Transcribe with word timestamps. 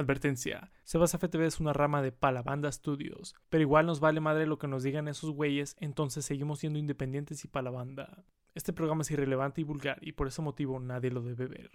Advertencia, 0.00 0.72
Sebas 0.84 1.12
FTV 1.12 1.44
es 1.44 1.60
una 1.60 1.74
rama 1.74 2.00
de 2.00 2.10
Palabanda 2.10 2.72
Studios, 2.72 3.34
pero 3.50 3.60
igual 3.60 3.84
nos 3.84 4.00
vale 4.00 4.20
madre 4.20 4.46
lo 4.46 4.58
que 4.58 4.66
nos 4.66 4.82
digan 4.82 5.08
esos 5.08 5.30
güeyes, 5.30 5.76
entonces 5.78 6.24
seguimos 6.24 6.60
siendo 6.60 6.78
independientes 6.78 7.44
y 7.44 7.48
Palabanda. 7.48 8.24
Este 8.54 8.72
programa 8.72 9.02
es 9.02 9.10
irrelevante 9.10 9.60
y 9.60 9.64
vulgar 9.64 9.98
y 10.00 10.12
por 10.12 10.26
ese 10.26 10.40
motivo 10.40 10.80
nadie 10.80 11.10
lo 11.10 11.20
debe 11.20 11.46
ver. 11.46 11.70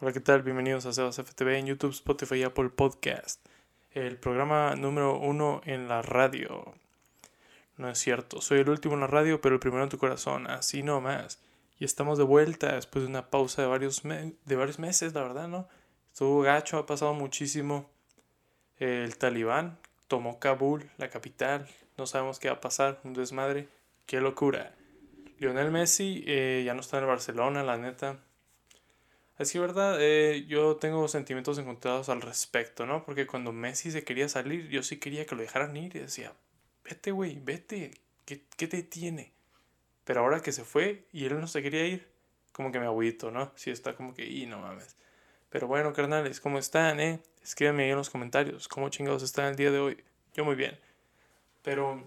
Hola, 0.00 0.12
¿qué 0.12 0.20
tal? 0.20 0.42
Bienvenidos 0.42 0.86
a 0.86 0.94
Sebas 0.94 1.18
FTV 1.18 1.58
en 1.58 1.66
YouTube, 1.66 1.90
Spotify 1.90 2.36
y 2.36 2.42
Apple 2.44 2.70
Podcast. 2.70 3.46
El 3.90 4.16
programa 4.16 4.74
número 4.74 5.18
uno 5.18 5.60
en 5.64 5.88
la 5.88 6.00
radio. 6.00 6.74
No 7.76 7.90
es 7.90 7.98
cierto, 7.98 8.40
soy 8.40 8.60
el 8.60 8.70
último 8.70 8.94
en 8.94 9.00
la 9.00 9.08
radio, 9.08 9.42
pero 9.42 9.56
el 9.56 9.60
primero 9.60 9.84
en 9.84 9.90
tu 9.90 9.98
corazón, 9.98 10.46
así 10.46 10.82
no 10.82 11.02
más. 11.02 11.42
Y 11.78 11.84
estamos 11.84 12.16
de 12.16 12.24
vuelta 12.24 12.74
después 12.74 13.04
de 13.04 13.10
una 13.10 13.28
pausa 13.28 13.60
de 13.60 13.68
varios, 13.68 14.02
de 14.02 14.56
varios 14.56 14.78
meses, 14.78 15.12
la 15.12 15.22
verdad, 15.22 15.48
¿no? 15.48 15.68
Estuvo 16.18 16.42
gacho, 16.42 16.78
ha 16.78 16.84
pasado 16.84 17.14
muchísimo. 17.14 17.88
El 18.80 19.16
talibán 19.18 19.78
tomó 20.08 20.40
Kabul, 20.40 20.90
la 20.96 21.10
capital. 21.10 21.68
No 21.96 22.06
sabemos 22.06 22.40
qué 22.40 22.48
va 22.48 22.56
a 22.56 22.60
pasar, 22.60 23.00
un 23.04 23.14
desmadre. 23.14 23.68
Qué 24.04 24.20
locura. 24.20 24.74
Lionel 25.38 25.70
Messi 25.70 26.24
eh, 26.26 26.64
ya 26.66 26.74
no 26.74 26.80
está 26.80 26.98
en 26.98 27.06
Barcelona, 27.06 27.62
la 27.62 27.76
neta. 27.76 28.18
Es 29.38 29.52
que, 29.52 29.60
verdad, 29.60 29.98
eh, 30.00 30.44
yo 30.48 30.74
tengo 30.74 31.06
sentimientos 31.06 31.56
encontrados 31.56 32.08
al 32.08 32.20
respecto, 32.20 32.84
¿no? 32.84 33.04
Porque 33.04 33.28
cuando 33.28 33.52
Messi 33.52 33.92
se 33.92 34.02
quería 34.02 34.28
salir, 34.28 34.68
yo 34.70 34.82
sí 34.82 34.96
quería 34.96 35.24
que 35.24 35.36
lo 35.36 35.42
dejaran 35.42 35.76
ir 35.76 35.94
y 35.94 36.00
decía, 36.00 36.32
vete, 36.82 37.12
güey, 37.12 37.38
vete, 37.40 37.92
¿Qué, 38.24 38.42
¿qué, 38.56 38.66
te 38.66 38.82
tiene? 38.82 39.30
Pero 40.02 40.22
ahora 40.22 40.40
que 40.40 40.50
se 40.50 40.64
fue 40.64 41.04
y 41.12 41.26
él 41.26 41.40
no 41.40 41.46
se 41.46 41.62
quería 41.62 41.86
ir, 41.86 42.08
como 42.50 42.72
que 42.72 42.80
me 42.80 42.86
agüito, 42.86 43.30
¿no? 43.30 43.52
Sí 43.54 43.70
está 43.70 43.94
como 43.94 44.14
que, 44.14 44.26
y 44.26 44.46
no 44.46 44.58
mames. 44.58 44.96
Pero 45.50 45.66
bueno, 45.66 45.92
carnales, 45.92 46.40
¿cómo 46.40 46.58
están, 46.58 47.00
eh? 47.00 47.20
Escríbanme 47.42 47.84
ahí 47.84 47.90
en 47.90 47.96
los 47.96 48.10
comentarios 48.10 48.68
cómo 48.68 48.90
chingados 48.90 49.22
están 49.22 49.46
el 49.46 49.56
día 49.56 49.70
de 49.70 49.78
hoy. 49.78 50.04
Yo 50.34 50.44
muy 50.44 50.54
bien. 50.54 50.78
Pero, 51.62 52.06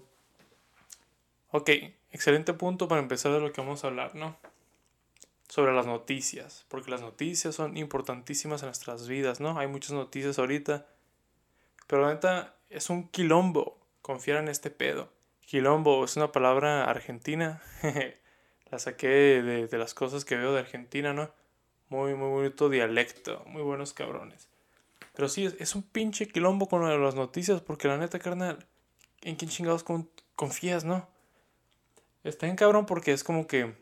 ok, 1.50 1.70
excelente 2.12 2.52
punto 2.54 2.86
para 2.86 3.00
empezar 3.00 3.32
de 3.32 3.40
lo 3.40 3.52
que 3.52 3.60
vamos 3.60 3.82
a 3.82 3.88
hablar, 3.88 4.14
¿no? 4.14 4.36
Sobre 5.48 5.74
las 5.74 5.86
noticias, 5.86 6.64
porque 6.68 6.90
las 6.90 7.00
noticias 7.00 7.54
son 7.54 7.76
importantísimas 7.76 8.62
en 8.62 8.68
nuestras 8.68 9.08
vidas, 9.08 9.40
¿no? 9.40 9.58
Hay 9.58 9.66
muchas 9.66 9.92
noticias 9.92 10.38
ahorita, 10.38 10.86
pero 11.88 12.02
la 12.02 12.14
neta 12.14 12.54
es 12.70 12.90
un 12.90 13.08
quilombo 13.08 13.78
confiar 14.02 14.38
en 14.38 14.48
este 14.48 14.70
pedo. 14.70 15.10
Quilombo 15.40 16.04
es 16.04 16.16
una 16.16 16.32
palabra 16.32 16.84
argentina, 16.84 17.60
la 18.70 18.78
saqué 18.78 19.08
de, 19.08 19.66
de 19.66 19.78
las 19.78 19.94
cosas 19.94 20.24
que 20.24 20.36
veo 20.36 20.54
de 20.54 20.60
Argentina, 20.60 21.12
¿no? 21.12 21.30
Muy, 21.92 22.14
muy 22.14 22.30
bonito 22.30 22.70
dialecto. 22.70 23.44
Muy 23.44 23.60
buenos 23.60 23.92
cabrones. 23.92 24.48
Pero 25.12 25.28
sí, 25.28 25.54
es, 25.58 25.74
un 25.74 25.82
pinche 25.82 26.26
quilombo 26.26 26.66
con 26.66 26.88
las 27.04 27.14
noticias. 27.14 27.60
Porque 27.60 27.86
la 27.86 27.98
neta, 27.98 28.18
carnal, 28.18 28.66
¿en 29.20 29.36
quién 29.36 29.50
chingados 29.50 29.84
confías, 30.34 30.84
no? 30.84 31.06
Está 32.24 32.46
bien 32.46 32.56
cabrón 32.56 32.86
porque 32.86 33.12
es 33.12 33.22
como 33.22 33.46
que 33.46 33.74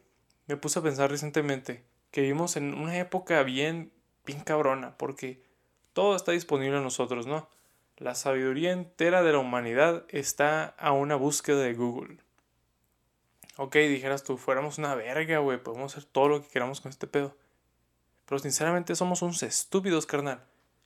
me 0.48 0.56
puse 0.56 0.80
a 0.80 0.83
pensar 0.83 1.08
recientemente 1.08 1.84
que 2.11 2.22
vivimos 2.22 2.56
en 2.56 2.75
una 2.75 2.98
época 2.98 3.44
bien, 3.44 3.92
bien 4.27 4.41
cabrona. 4.41 4.98
Porque 4.98 5.45
todo 5.92 6.17
está 6.17 6.33
disponible 6.33 6.78
a 6.78 6.83
nosotros, 6.83 7.28
¿no? 7.28 7.48
La 7.97 8.17
sabiduría 8.17 8.72
entera 8.72 9.22
de 9.22 9.30
la 9.30 9.39
humanidad 9.39 10.05
está 10.08 10.74
a 10.78 10.91
una 10.91 11.14
búsqueda 11.14 11.61
de 11.61 11.74
Google. 11.74 12.17
Ok, 13.56 13.77
dijeras 13.77 14.24
tú, 14.24 14.36
fuéramos 14.36 14.78
una 14.78 14.97
verga, 14.97 15.39
güey, 15.39 15.62
podemos 15.62 15.97
hacer 15.97 16.11
todo 16.11 16.27
lo 16.27 16.42
que 16.42 16.48
queramos 16.48 16.80
con 16.80 16.91
este 16.91 17.06
pedo. 17.06 17.36
Pero 18.31 18.39
sinceramente 18.39 18.95
somos 18.95 19.23
unos 19.23 19.42
estúpidos, 19.42 20.06
carnal. 20.06 20.41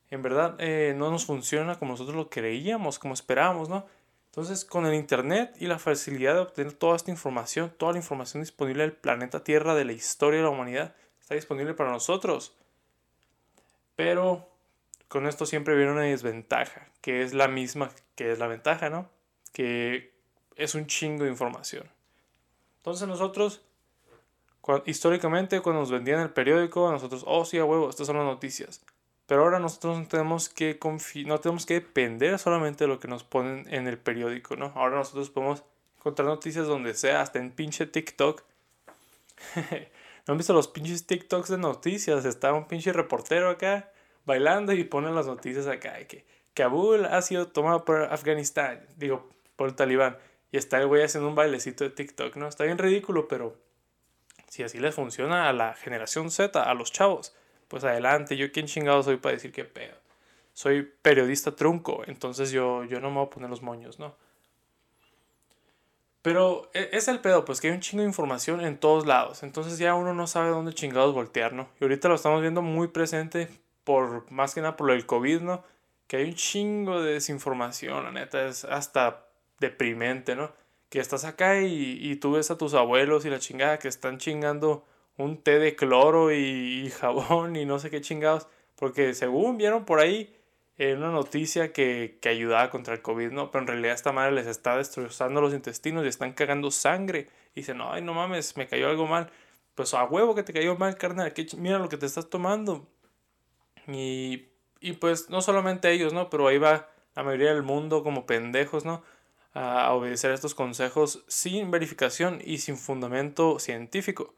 En 0.08 0.22
verdad 0.22 0.56
eh, 0.60 0.94
no 0.96 1.10
nos 1.10 1.26
funciona 1.26 1.78
como 1.78 1.92
nosotros 1.92 2.16
lo 2.16 2.30
creíamos, 2.30 2.98
como 2.98 3.12
esperábamos, 3.12 3.68
¿no? 3.68 3.84
Entonces, 4.28 4.64
con 4.64 4.86
el 4.86 4.94
Internet 4.94 5.54
y 5.60 5.66
la 5.66 5.78
facilidad 5.78 6.32
de 6.32 6.40
obtener 6.40 6.72
toda 6.72 6.96
esta 6.96 7.10
información, 7.10 7.70
toda 7.76 7.92
la 7.92 7.98
información 7.98 8.42
disponible 8.42 8.84
del 8.84 8.94
planeta 8.94 9.44
Tierra, 9.44 9.74
de 9.74 9.84
la 9.84 9.92
historia 9.92 10.38
de 10.38 10.44
la 10.44 10.50
humanidad, 10.50 10.94
está 11.20 11.34
disponible 11.34 11.74
para 11.74 11.90
nosotros. 11.90 12.56
Pero 13.94 14.48
con 15.08 15.26
esto 15.26 15.44
siempre 15.44 15.76
viene 15.76 15.92
una 15.92 16.00
desventaja, 16.00 16.88
que 17.02 17.22
es 17.22 17.34
la 17.34 17.46
misma 17.46 17.90
que 18.14 18.32
es 18.32 18.38
la 18.38 18.46
ventaja, 18.46 18.88
¿no? 18.88 19.10
Que 19.52 20.14
es 20.56 20.74
un 20.74 20.86
chingo 20.86 21.24
de 21.24 21.30
información. 21.30 21.90
Entonces 22.78 23.06
nosotros 23.06 23.60
históricamente, 24.86 25.60
cuando 25.60 25.80
nos 25.80 25.90
vendían 25.90 26.20
el 26.20 26.30
periódico, 26.30 26.90
nosotros, 26.90 27.24
oh 27.26 27.44
sí, 27.44 27.58
a 27.58 27.64
huevo, 27.64 27.90
estas 27.90 28.06
son 28.06 28.16
las 28.16 28.26
noticias. 28.26 28.82
Pero 29.26 29.42
ahora 29.42 29.58
nosotros 29.58 29.98
no 29.98 30.06
tenemos 30.06 30.48
que 30.48 30.78
no 31.26 31.40
tenemos 31.40 31.66
que 31.66 31.74
depender 31.74 32.38
solamente 32.38 32.84
de 32.84 32.88
lo 32.88 33.00
que 33.00 33.08
nos 33.08 33.24
ponen 33.24 33.66
en 33.72 33.86
el 33.86 33.98
periódico, 33.98 34.56
¿no? 34.56 34.72
Ahora 34.74 34.96
nosotros 34.96 35.30
podemos 35.30 35.64
encontrar 35.98 36.28
noticias 36.28 36.66
donde 36.66 36.94
sea, 36.94 37.22
hasta 37.22 37.38
en 37.38 37.50
pinche 37.50 37.86
TikTok. 37.86 38.42
¿No 40.26 40.32
han 40.32 40.38
visto 40.38 40.52
los 40.52 40.68
pinches 40.68 41.06
TikToks 41.06 41.48
de 41.48 41.58
noticias? 41.58 42.24
Está 42.24 42.52
un 42.52 42.66
pinche 42.66 42.92
reportero 42.92 43.50
acá 43.50 43.90
bailando 44.26 44.72
y 44.72 44.84
pone 44.84 45.10
las 45.12 45.26
noticias 45.26 45.66
acá. 45.66 45.98
que 46.06 46.26
Kabul 46.54 47.04
ha 47.06 47.20
sido 47.22 47.48
tomado 47.48 47.84
por 47.84 48.02
Afganistán, 48.02 48.86
digo, 48.96 49.28
por 49.56 49.68
el 49.68 49.74
talibán. 49.74 50.18
Y 50.52 50.56
está 50.56 50.78
el 50.78 50.86
güey 50.86 51.02
haciendo 51.02 51.28
un 51.28 51.34
bailecito 51.34 51.84
de 51.84 51.90
TikTok, 51.90 52.36
¿no? 52.36 52.46
Está 52.46 52.64
bien 52.64 52.78
ridículo, 52.78 53.26
pero 53.26 53.56
si 54.54 54.62
así 54.62 54.78
les 54.78 54.94
funciona 54.94 55.48
a 55.48 55.52
la 55.52 55.74
generación 55.74 56.30
Z, 56.30 56.62
a 56.62 56.74
los 56.74 56.92
chavos, 56.92 57.34
pues 57.66 57.82
adelante, 57.82 58.36
yo 58.36 58.52
quién 58.52 58.66
chingado 58.66 59.02
soy 59.02 59.16
para 59.16 59.32
decir 59.32 59.50
qué 59.50 59.64
pedo. 59.64 59.96
Soy 60.52 60.84
periodista 61.02 61.56
trunco, 61.56 62.04
entonces 62.06 62.52
yo, 62.52 62.84
yo 62.84 63.00
no 63.00 63.10
me 63.10 63.16
voy 63.16 63.26
a 63.26 63.30
poner 63.30 63.50
los 63.50 63.62
moños, 63.62 63.98
¿no? 63.98 64.14
Pero 66.22 66.70
e, 66.72 66.88
es 66.92 67.08
el 67.08 67.18
pedo, 67.18 67.44
pues 67.44 67.60
que 67.60 67.66
hay 67.66 67.74
un 67.74 67.80
chingo 67.80 68.02
de 68.04 68.08
información 68.08 68.60
en 68.60 68.78
todos 68.78 69.06
lados. 69.06 69.42
Entonces 69.42 69.76
ya 69.76 69.96
uno 69.96 70.14
no 70.14 70.28
sabe 70.28 70.50
dónde 70.50 70.72
chingados 70.72 71.12
voltear, 71.12 71.52
¿no? 71.52 71.68
Y 71.80 71.84
ahorita 71.84 72.08
lo 72.08 72.14
estamos 72.14 72.40
viendo 72.40 72.62
muy 72.62 72.86
presente 72.86 73.48
por 73.82 74.30
más 74.30 74.54
que 74.54 74.60
nada 74.60 74.76
por 74.76 74.88
el 74.92 75.04
COVID, 75.04 75.40
¿no? 75.40 75.64
Que 76.06 76.18
hay 76.18 76.26
un 76.26 76.34
chingo 76.36 77.02
de 77.02 77.14
desinformación, 77.14 78.04
la 78.04 78.12
neta, 78.12 78.46
es 78.46 78.64
hasta 78.64 79.26
deprimente, 79.58 80.36
¿no? 80.36 80.52
Que 80.88 81.00
estás 81.00 81.24
acá 81.24 81.60
y, 81.62 82.16
tú 82.16 82.32
ves 82.32 82.50
a 82.50 82.58
tus 82.58 82.74
abuelos 82.74 83.24
y 83.24 83.30
la 83.30 83.38
chingada 83.38 83.78
que 83.78 83.88
están 83.88 84.18
chingando 84.18 84.84
un 85.16 85.42
té 85.42 85.58
de 85.58 85.76
cloro 85.76 86.32
y, 86.32 86.90
jabón 86.90 87.56
y 87.56 87.64
no 87.64 87.78
sé 87.78 87.90
qué 87.90 88.00
chingados, 88.00 88.46
porque 88.76 89.14
según 89.14 89.56
vieron 89.58 89.84
por 89.84 90.00
ahí 90.00 90.34
en 90.76 90.98
una 90.98 91.10
noticia 91.10 91.72
que, 91.72 92.18
que, 92.20 92.28
ayudaba 92.28 92.70
contra 92.70 92.94
el 92.94 93.02
COVID, 93.02 93.30
¿no? 93.30 93.50
Pero 93.50 93.62
en 93.62 93.68
realidad 93.68 93.94
esta 93.94 94.12
madre 94.12 94.32
les 94.32 94.46
está 94.46 94.76
destrozando 94.76 95.40
los 95.40 95.54
intestinos 95.54 96.04
y 96.04 96.08
están 96.08 96.32
cagando 96.32 96.70
sangre. 96.72 97.28
Y 97.54 97.60
dicen, 97.60 97.78
ay, 97.80 98.02
no 98.02 98.12
mames, 98.12 98.56
me 98.56 98.66
cayó 98.66 98.88
algo 98.88 99.06
mal. 99.06 99.30
Pues 99.76 99.94
a 99.94 100.04
huevo 100.04 100.34
que 100.34 100.42
te 100.42 100.52
cayó 100.52 100.76
mal, 100.76 100.96
carnal, 100.96 101.32
que 101.32 101.46
mira 101.56 101.78
lo 101.78 101.88
que 101.88 101.96
te 101.96 102.06
estás 102.06 102.28
tomando. 102.28 102.88
Y, 103.86 104.48
y 104.80 104.92
pues 104.94 105.30
no 105.30 105.42
solamente 105.42 105.92
ellos, 105.92 106.12
¿no? 106.12 106.28
Pero 106.28 106.48
ahí 106.48 106.58
va 106.58 106.88
la 107.14 107.22
mayoría 107.22 107.54
del 107.54 107.62
mundo 107.62 108.02
como 108.02 108.26
pendejos, 108.26 108.84
¿no? 108.84 109.02
A 109.54 109.92
obedecer 109.92 110.32
estos 110.32 110.54
consejos 110.54 111.24
sin 111.28 111.70
verificación 111.70 112.40
y 112.44 112.58
sin 112.58 112.76
fundamento 112.76 113.60
científico. 113.60 114.34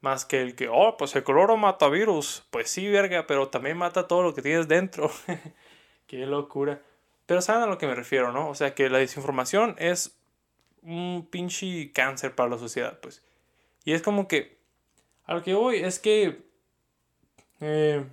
Más 0.00 0.24
que 0.24 0.42
el 0.42 0.54
que, 0.54 0.68
oh, 0.68 0.96
pues 0.96 1.16
el 1.16 1.24
cloro 1.24 1.56
mata 1.56 1.88
virus. 1.88 2.44
Pues 2.50 2.70
sí, 2.70 2.86
verga, 2.88 3.26
pero 3.26 3.48
también 3.48 3.78
mata 3.78 4.06
todo 4.06 4.22
lo 4.22 4.34
que 4.34 4.42
tienes 4.42 4.68
dentro. 4.68 5.10
Qué 6.06 6.18
locura. 6.26 6.80
Pero 7.26 7.42
saben 7.42 7.62
a 7.62 7.66
lo 7.66 7.78
que 7.78 7.86
me 7.86 7.94
refiero, 7.94 8.30
¿no? 8.30 8.48
O 8.48 8.54
sea, 8.54 8.74
que 8.74 8.88
la 8.90 8.98
desinformación 8.98 9.74
es 9.78 10.16
un 10.82 11.26
pinche 11.30 11.90
cáncer 11.92 12.34
para 12.34 12.50
la 12.50 12.58
sociedad, 12.58 13.00
pues. 13.00 13.22
Y 13.84 13.92
es 13.92 14.02
como 14.02 14.28
que, 14.28 14.58
a 15.24 15.34
lo 15.34 15.42
que 15.42 15.54
voy 15.54 15.76
es 15.76 15.98
que, 15.98 16.42
eh, 17.60 18.04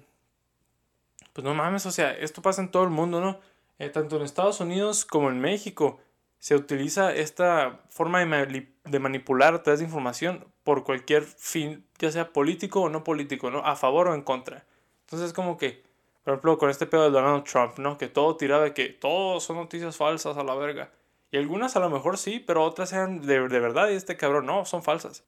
pues 1.33 1.43
no 1.43 1.53
mames, 1.53 1.85
o 1.85 1.91
sea, 1.91 2.11
esto 2.13 2.41
pasa 2.41 2.61
en 2.61 2.71
todo 2.71 2.83
el 2.83 2.89
mundo, 2.89 3.21
¿no? 3.21 3.39
Eh, 3.77 3.89
tanto 3.89 4.15
en 4.15 4.23
Estados 4.23 4.61
Unidos 4.61 5.05
como 5.05 5.29
en 5.29 5.39
México 5.39 5.99
se 6.39 6.55
utiliza 6.55 7.13
esta 7.13 7.81
forma 7.89 8.23
de, 8.23 8.99
manipular 8.99 9.55
a 9.55 9.63
través 9.63 9.79
de 9.79 9.85
información 9.85 10.45
por 10.63 10.83
cualquier 10.83 11.23
fin, 11.23 11.85
ya 11.97 12.11
sea 12.11 12.33
político 12.33 12.81
o 12.81 12.89
no 12.89 13.03
político, 13.03 13.49
¿no? 13.49 13.59
A 13.65 13.75
favor 13.75 14.07
o 14.09 14.13
en 14.13 14.21
contra. 14.21 14.65
Entonces, 15.01 15.33
como 15.33 15.57
que, 15.57 15.83
por 16.23 16.33
ejemplo, 16.33 16.57
con 16.57 16.69
este 16.69 16.85
pedo 16.85 17.05
de 17.05 17.11
Donald 17.11 17.43
Trump, 17.45 17.77
¿no? 17.79 17.97
Que 17.97 18.07
todo 18.07 18.37
tiraba 18.37 18.63
de 18.63 18.73
que 18.73 18.89
todos 18.89 19.43
son 19.43 19.57
noticias 19.57 19.97
falsas 19.97 20.37
a 20.37 20.43
la 20.43 20.55
verga. 20.55 20.91
Y 21.31 21.37
algunas 21.37 21.75
a 21.75 21.79
lo 21.79 21.89
mejor 21.89 22.17
sí, 22.17 22.39
pero 22.39 22.63
otras 22.63 22.93
eran 22.93 23.21
de, 23.25 23.39
verdad 23.39 23.89
y 23.89 23.93
este 23.93 24.15
cabrón 24.15 24.45
no, 24.45 24.65
son 24.65 24.83
falsas. 24.83 25.23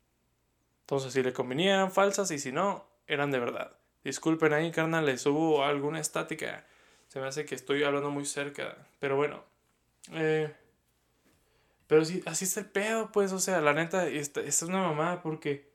Entonces, 0.81 1.13
si 1.13 1.23
le 1.23 1.33
convenía 1.33 1.75
eran 1.75 1.91
falsas 1.91 2.31
y 2.31 2.39
si 2.39 2.51
no, 2.51 2.85
eran 3.07 3.31
de 3.31 3.39
verdad. 3.39 3.71
Disculpen 4.03 4.53
ahí, 4.53 4.71
carnal, 4.71 5.05
les 5.05 5.25
hubo 5.25 5.63
alguna 5.63 5.99
estática. 5.99 6.65
Se 7.07 7.19
me 7.19 7.27
hace 7.27 7.45
que 7.45 7.55
estoy 7.55 7.83
hablando 7.83 8.09
muy 8.09 8.25
cerca. 8.25 8.77
Pero 8.99 9.15
bueno. 9.15 9.43
Eh, 10.13 10.53
pero 11.87 12.05
sí, 12.05 12.21
así 12.25 12.45
es 12.45 12.57
el 12.57 12.65
pedo, 12.65 13.11
pues, 13.11 13.31
o 13.31 13.39
sea, 13.39 13.61
la 13.61 13.73
neta, 13.73 14.07
esta, 14.07 14.41
esta 14.41 14.65
es 14.65 14.69
una 14.69 14.81
mamada 14.81 15.21
porque... 15.21 15.71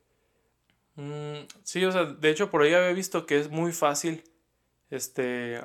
Mm, 0.96 1.46
sí, 1.64 1.84
o 1.84 1.92
sea, 1.92 2.04
de 2.04 2.30
hecho 2.30 2.50
por 2.50 2.62
ahí 2.62 2.74
había 2.74 2.92
visto 2.92 3.24
que 3.24 3.38
es 3.38 3.50
muy 3.50 3.72
fácil 3.72 4.22
este, 4.90 5.58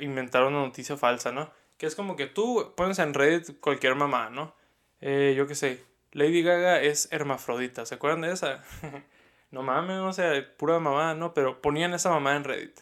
inventar 0.00 0.44
una 0.44 0.60
noticia 0.60 0.96
falsa, 0.98 1.32
¿no? 1.32 1.50
Que 1.78 1.86
es 1.86 1.94
como 1.94 2.16
que 2.16 2.26
tú 2.26 2.74
pones 2.76 2.98
en 2.98 3.14
Reddit 3.14 3.60
cualquier 3.60 3.94
mamá, 3.94 4.28
¿no? 4.28 4.54
Eh, 5.00 5.34
yo 5.36 5.46
qué 5.46 5.54
sé, 5.54 5.82
Lady 6.12 6.42
Gaga 6.42 6.82
es 6.82 7.08
hermafrodita, 7.10 7.86
¿se 7.86 7.94
acuerdan 7.94 8.22
de 8.22 8.32
esa? 8.32 8.62
no 9.50 9.62
mames, 9.62 9.98
o 9.98 10.12
sea, 10.12 10.32
pura 10.58 10.78
mamá, 10.80 11.14
¿no? 11.14 11.32
Pero 11.32 11.62
ponían 11.62 11.94
esa 11.94 12.10
mamá 12.10 12.36
en 12.36 12.44
Reddit. 12.44 12.80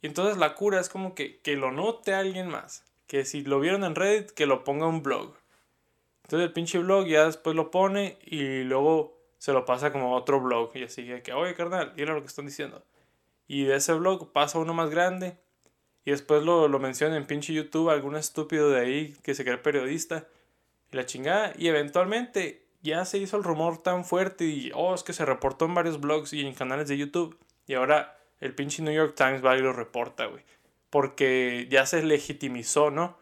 Y 0.00 0.08
entonces 0.08 0.36
la 0.38 0.54
cura 0.56 0.80
es 0.80 0.88
como 0.88 1.14
que, 1.14 1.40
que 1.40 1.54
lo 1.54 1.70
note 1.70 2.14
alguien 2.14 2.48
más. 2.48 2.84
Que 3.06 3.24
si 3.24 3.42
lo 3.42 3.60
vieron 3.60 3.84
en 3.84 3.94
Reddit, 3.94 4.30
que 4.30 4.46
lo 4.46 4.64
ponga 4.64 4.88
un 4.88 5.02
blog. 5.02 5.36
Entonces 6.32 6.48
el 6.48 6.54
pinche 6.54 6.78
blog 6.78 7.04
ya 7.08 7.26
después 7.26 7.54
lo 7.54 7.70
pone 7.70 8.16
y 8.24 8.62
luego 8.62 9.20
se 9.36 9.52
lo 9.52 9.66
pasa 9.66 9.92
como 9.92 10.14
a 10.14 10.18
otro 10.18 10.40
blog. 10.40 10.70
Y 10.74 10.84
así 10.84 11.06
que, 11.22 11.34
oye, 11.34 11.52
carnal, 11.54 11.92
mira 11.94 12.14
lo 12.14 12.22
que 12.22 12.28
están 12.28 12.46
diciendo. 12.46 12.82
Y 13.46 13.64
de 13.64 13.76
ese 13.76 13.92
blog 13.92 14.32
pasa 14.32 14.58
uno 14.58 14.72
más 14.72 14.88
grande. 14.88 15.36
Y 16.06 16.10
después 16.10 16.42
lo, 16.42 16.68
lo 16.68 16.78
menciona 16.78 17.18
en 17.18 17.26
pinche 17.26 17.52
YouTube 17.52 17.90
algún 17.90 18.16
estúpido 18.16 18.70
de 18.70 18.80
ahí 18.80 19.14
que 19.22 19.34
se 19.34 19.44
cree 19.44 19.58
periodista. 19.58 20.26
Y 20.90 20.96
la 20.96 21.04
chingada. 21.04 21.52
Y 21.58 21.68
eventualmente 21.68 22.64
ya 22.80 23.04
se 23.04 23.18
hizo 23.18 23.36
el 23.36 23.44
rumor 23.44 23.82
tan 23.82 24.06
fuerte. 24.06 24.46
Y, 24.46 24.72
oh, 24.74 24.94
es 24.94 25.02
que 25.02 25.12
se 25.12 25.26
reportó 25.26 25.66
en 25.66 25.74
varios 25.74 26.00
blogs 26.00 26.32
y 26.32 26.46
en 26.46 26.54
canales 26.54 26.88
de 26.88 26.96
YouTube. 26.96 27.38
Y 27.66 27.74
ahora 27.74 28.16
el 28.40 28.54
pinche 28.54 28.82
New 28.82 28.94
York 28.94 29.14
Times 29.16 29.44
va 29.44 29.54
y 29.54 29.60
lo 29.60 29.74
reporta, 29.74 30.24
güey. 30.24 30.42
Porque 30.88 31.68
ya 31.70 31.84
se 31.84 32.02
legitimizó, 32.02 32.90
¿no? 32.90 33.20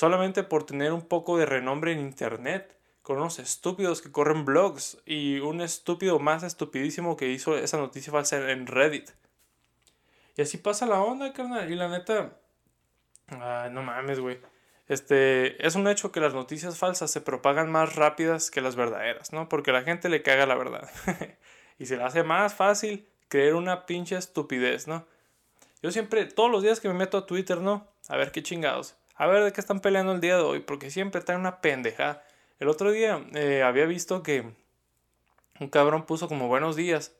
Solamente 0.00 0.44
por 0.44 0.64
tener 0.64 0.94
un 0.94 1.02
poco 1.02 1.36
de 1.36 1.44
renombre 1.44 1.92
en 1.92 2.00
internet. 2.00 2.74
Con 3.02 3.18
unos 3.18 3.38
estúpidos 3.38 4.00
que 4.00 4.10
corren 4.10 4.46
blogs. 4.46 4.96
Y 5.04 5.40
un 5.40 5.60
estúpido 5.60 6.18
más 6.18 6.42
estupidísimo 6.42 7.18
que 7.18 7.28
hizo 7.28 7.58
esa 7.58 7.76
noticia 7.76 8.10
falsa 8.10 8.50
en 8.50 8.66
Reddit. 8.66 9.10
Y 10.38 10.40
así 10.40 10.56
pasa 10.56 10.86
la 10.86 11.02
onda, 11.02 11.34
carnal. 11.34 11.70
Y 11.70 11.74
la 11.76 11.88
neta. 11.88 12.32
Ay, 13.28 13.70
no 13.72 13.82
mames, 13.82 14.20
güey. 14.20 14.40
Este, 14.88 15.66
es 15.66 15.74
un 15.74 15.86
hecho 15.86 16.12
que 16.12 16.20
las 16.20 16.32
noticias 16.32 16.78
falsas 16.78 17.10
se 17.10 17.20
propagan 17.20 17.70
más 17.70 17.94
rápidas 17.94 18.50
que 18.50 18.62
las 18.62 18.76
verdaderas, 18.76 19.34
¿no? 19.34 19.50
Porque 19.50 19.70
la 19.70 19.82
gente 19.82 20.08
le 20.08 20.22
caga 20.22 20.46
la 20.46 20.54
verdad. 20.54 20.88
y 21.78 21.84
se 21.84 21.98
le 21.98 22.04
hace 22.04 22.22
más 22.22 22.54
fácil 22.54 23.06
creer 23.28 23.54
una 23.54 23.84
pinche 23.84 24.16
estupidez, 24.16 24.88
¿no? 24.88 25.04
Yo 25.82 25.90
siempre, 25.90 26.24
todos 26.24 26.50
los 26.50 26.62
días 26.62 26.80
que 26.80 26.88
me 26.88 26.94
meto 26.94 27.18
a 27.18 27.26
Twitter, 27.26 27.58
¿no? 27.58 27.86
A 28.08 28.16
ver 28.16 28.32
qué 28.32 28.42
chingados. 28.42 28.96
A 29.20 29.26
ver 29.26 29.44
de 29.44 29.52
qué 29.52 29.60
están 29.60 29.80
peleando 29.80 30.12
el 30.12 30.22
día 30.22 30.38
de 30.38 30.42
hoy, 30.42 30.60
porque 30.60 30.90
siempre 30.90 31.20
traen 31.20 31.40
una 31.40 31.60
pendeja. 31.60 32.22
El 32.58 32.68
otro 32.68 32.90
día 32.90 33.22
eh, 33.34 33.62
había 33.62 33.84
visto 33.84 34.22
que 34.22 34.50
un 35.60 35.68
cabrón 35.68 36.06
puso 36.06 36.26
como 36.26 36.48
buenos 36.48 36.74
días. 36.74 37.14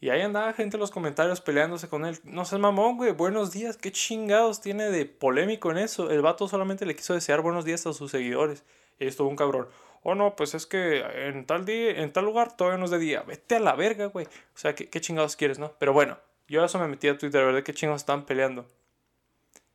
Y 0.00 0.10
ahí 0.10 0.20
andaba 0.20 0.52
gente 0.52 0.76
en 0.76 0.80
los 0.80 0.92
comentarios 0.92 1.40
peleándose 1.40 1.88
con 1.88 2.04
él. 2.04 2.20
No 2.22 2.44
seas 2.44 2.60
mamón, 2.60 2.98
güey. 2.98 3.10
Buenos 3.10 3.50
días. 3.50 3.76
¿Qué 3.76 3.90
chingados 3.90 4.60
tiene 4.60 4.92
de 4.92 5.06
polémico 5.06 5.72
en 5.72 5.78
eso? 5.78 6.08
El 6.08 6.22
vato 6.22 6.46
solamente 6.46 6.86
le 6.86 6.94
quiso 6.94 7.14
desear 7.14 7.40
buenos 7.40 7.64
días 7.64 7.84
a 7.88 7.92
sus 7.92 8.12
seguidores. 8.12 8.62
Y 9.00 9.08
estuvo 9.08 9.28
un 9.28 9.34
cabrón. 9.34 9.66
Oh, 10.04 10.14
no, 10.14 10.36
pues 10.36 10.54
es 10.54 10.66
que 10.66 11.00
en 11.00 11.46
tal, 11.46 11.64
día, 11.64 12.00
en 12.00 12.12
tal 12.12 12.26
lugar 12.26 12.56
todavía 12.56 12.78
no 12.78 12.84
es 12.84 12.92
de 12.92 13.00
día. 13.00 13.24
Vete 13.26 13.56
a 13.56 13.58
la 13.58 13.74
verga, 13.74 14.06
güey. 14.06 14.26
O 14.26 14.58
sea, 14.58 14.76
¿qué, 14.76 15.00
chingados 15.00 15.34
quieres, 15.34 15.58
no? 15.58 15.72
Pero 15.80 15.92
bueno, 15.92 16.16
yo 16.46 16.64
eso 16.64 16.78
me 16.78 16.86
metí 16.86 17.08
a 17.08 17.18
Twitter 17.18 17.42
a 17.42 17.46
ver 17.46 17.56
de 17.56 17.64
qué 17.64 17.74
chingados 17.74 18.02
estaban 18.02 18.24
peleando. 18.24 18.68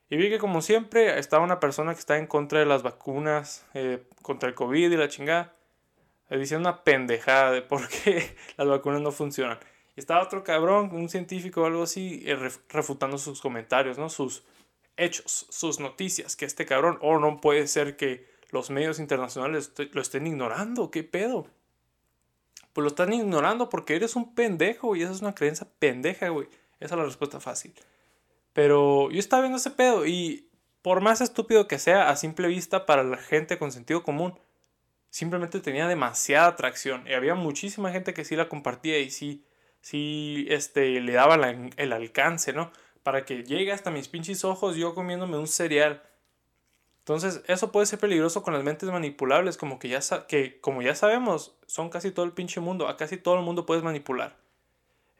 Y 0.10 0.18
vi 0.18 0.30
que 0.30 0.40
como 0.40 0.62
siempre 0.62 1.20
estaba 1.20 1.44
una 1.44 1.60
persona 1.60 1.94
que 1.94 2.00
está 2.00 2.18
en 2.18 2.26
contra 2.26 2.60
de 2.60 2.66
las 2.66 2.82
vacunas, 2.82 3.66
eh, 3.74 4.04
contra 4.22 4.50
el 4.50 4.56
COVID 4.56 4.92
y 4.92 4.98
la 4.98 5.08
chingada, 5.08 5.54
eh, 6.30 6.38
diciendo 6.38 6.68
una 6.68 6.84
pendejada 6.84 7.52
de 7.52 7.62
por 7.62 7.88
qué 7.88 8.36
las 8.58 8.68
vacunas 8.68 9.02
no 9.02 9.12
funcionan. 9.12 9.60
Y 9.96 10.00
estaba 10.00 10.24
otro 10.24 10.44
cabrón, 10.44 10.90
un 10.94 11.10
científico 11.10 11.62
o 11.62 11.66
algo 11.66 11.84
así, 11.84 12.24
eh, 12.26 12.36
refutando 12.70 13.18
sus 13.18 13.40
comentarios, 13.40 14.00
¿no? 14.00 14.10
Sus 14.10 14.44
hechos, 14.98 15.46
sus 15.50 15.80
noticias, 15.80 16.36
que 16.36 16.46
este 16.46 16.66
cabrón, 16.66 16.98
oh, 17.02 17.20
no 17.20 17.40
puede 17.40 17.68
ser 17.68 17.96
que 17.96 18.28
los 18.52 18.72
medios 18.72 19.00
internacionales 19.00 19.72
lo 19.92 20.02
estén 20.02 20.26
ignorando, 20.26 20.90
¿qué 20.90 21.04
pedo? 21.04 21.48
Pues 22.74 22.84
lo 22.84 22.88
están 22.88 23.14
ignorando 23.14 23.70
porque 23.70 23.96
eres 23.96 24.16
un 24.16 24.34
pendejo 24.34 24.96
y 24.96 25.04
esa 25.04 25.12
es 25.12 25.22
una 25.22 25.36
creencia 25.36 25.68
pendeja, 25.80 26.30
güey. 26.30 26.48
Esa 26.80 26.96
es 26.96 27.00
la 27.00 27.06
respuesta 27.06 27.40
fácil. 27.40 27.74
Pero 28.54 29.12
yo 29.12 29.20
estaba 29.20 29.42
viendo 29.42 29.58
ese 29.58 29.72
pedo 29.72 30.06
y 30.06 30.50
por 30.82 31.02
más 31.02 31.22
estúpido 31.22 31.68
que 31.68 31.80
sea 31.80 32.10
a 32.10 32.16
simple 32.16 32.48
vista 32.48 32.86
para 32.86 33.04
la 33.04 33.18
gente 33.18 33.58
con 33.58 33.72
sentido 33.72 34.04
común, 34.04 34.38
simplemente 35.10 35.60
tenía 35.60 35.88
demasiada 35.88 36.48
atracción. 36.48 37.08
Y 37.08 37.14
había 37.14 37.36
muchísima 37.36 37.92
gente 37.92 38.14
que 38.14 38.26
sí 38.26 38.36
la 38.36 38.50
compartía 38.50 39.00
y 39.00 39.10
sí, 39.12 39.46
sí 39.82 40.46
este, 40.50 41.00
le 41.02 41.14
daba 41.14 41.36
el 41.36 41.94
alcance, 41.94 42.54
¿no? 42.54 42.72
Para 43.04 43.26
que 43.26 43.44
llegue 43.44 43.72
hasta 43.72 43.92
mis 43.92 44.08
pinches 44.08 44.44
ojos 44.44 44.76
yo 44.76 44.94
comiéndome 44.94 45.38
un 45.38 45.48
cereal 45.48 46.04
entonces, 47.10 47.42
eso 47.48 47.72
puede 47.72 47.88
ser 47.88 47.98
peligroso 47.98 48.44
con 48.44 48.54
las 48.54 48.64
mentes 48.64 48.88
manipulables, 48.88 49.58
como 49.58 49.80
que 49.80 49.90
ya, 49.90 50.00
que, 50.28 50.62
como 50.62 50.84
ya 50.84 50.94
sabemos, 50.94 51.58
son 51.66 51.90
casi 51.90 52.12
todo 52.12 52.24
el 52.24 52.34
pinche 52.34 52.60
mundo, 52.60 52.88
a 52.88 52.98
casi 52.98 53.18
todo 53.18 53.34
el 53.34 53.42
mundo 53.42 53.66
puedes 53.66 53.84
manipular. 53.84 54.38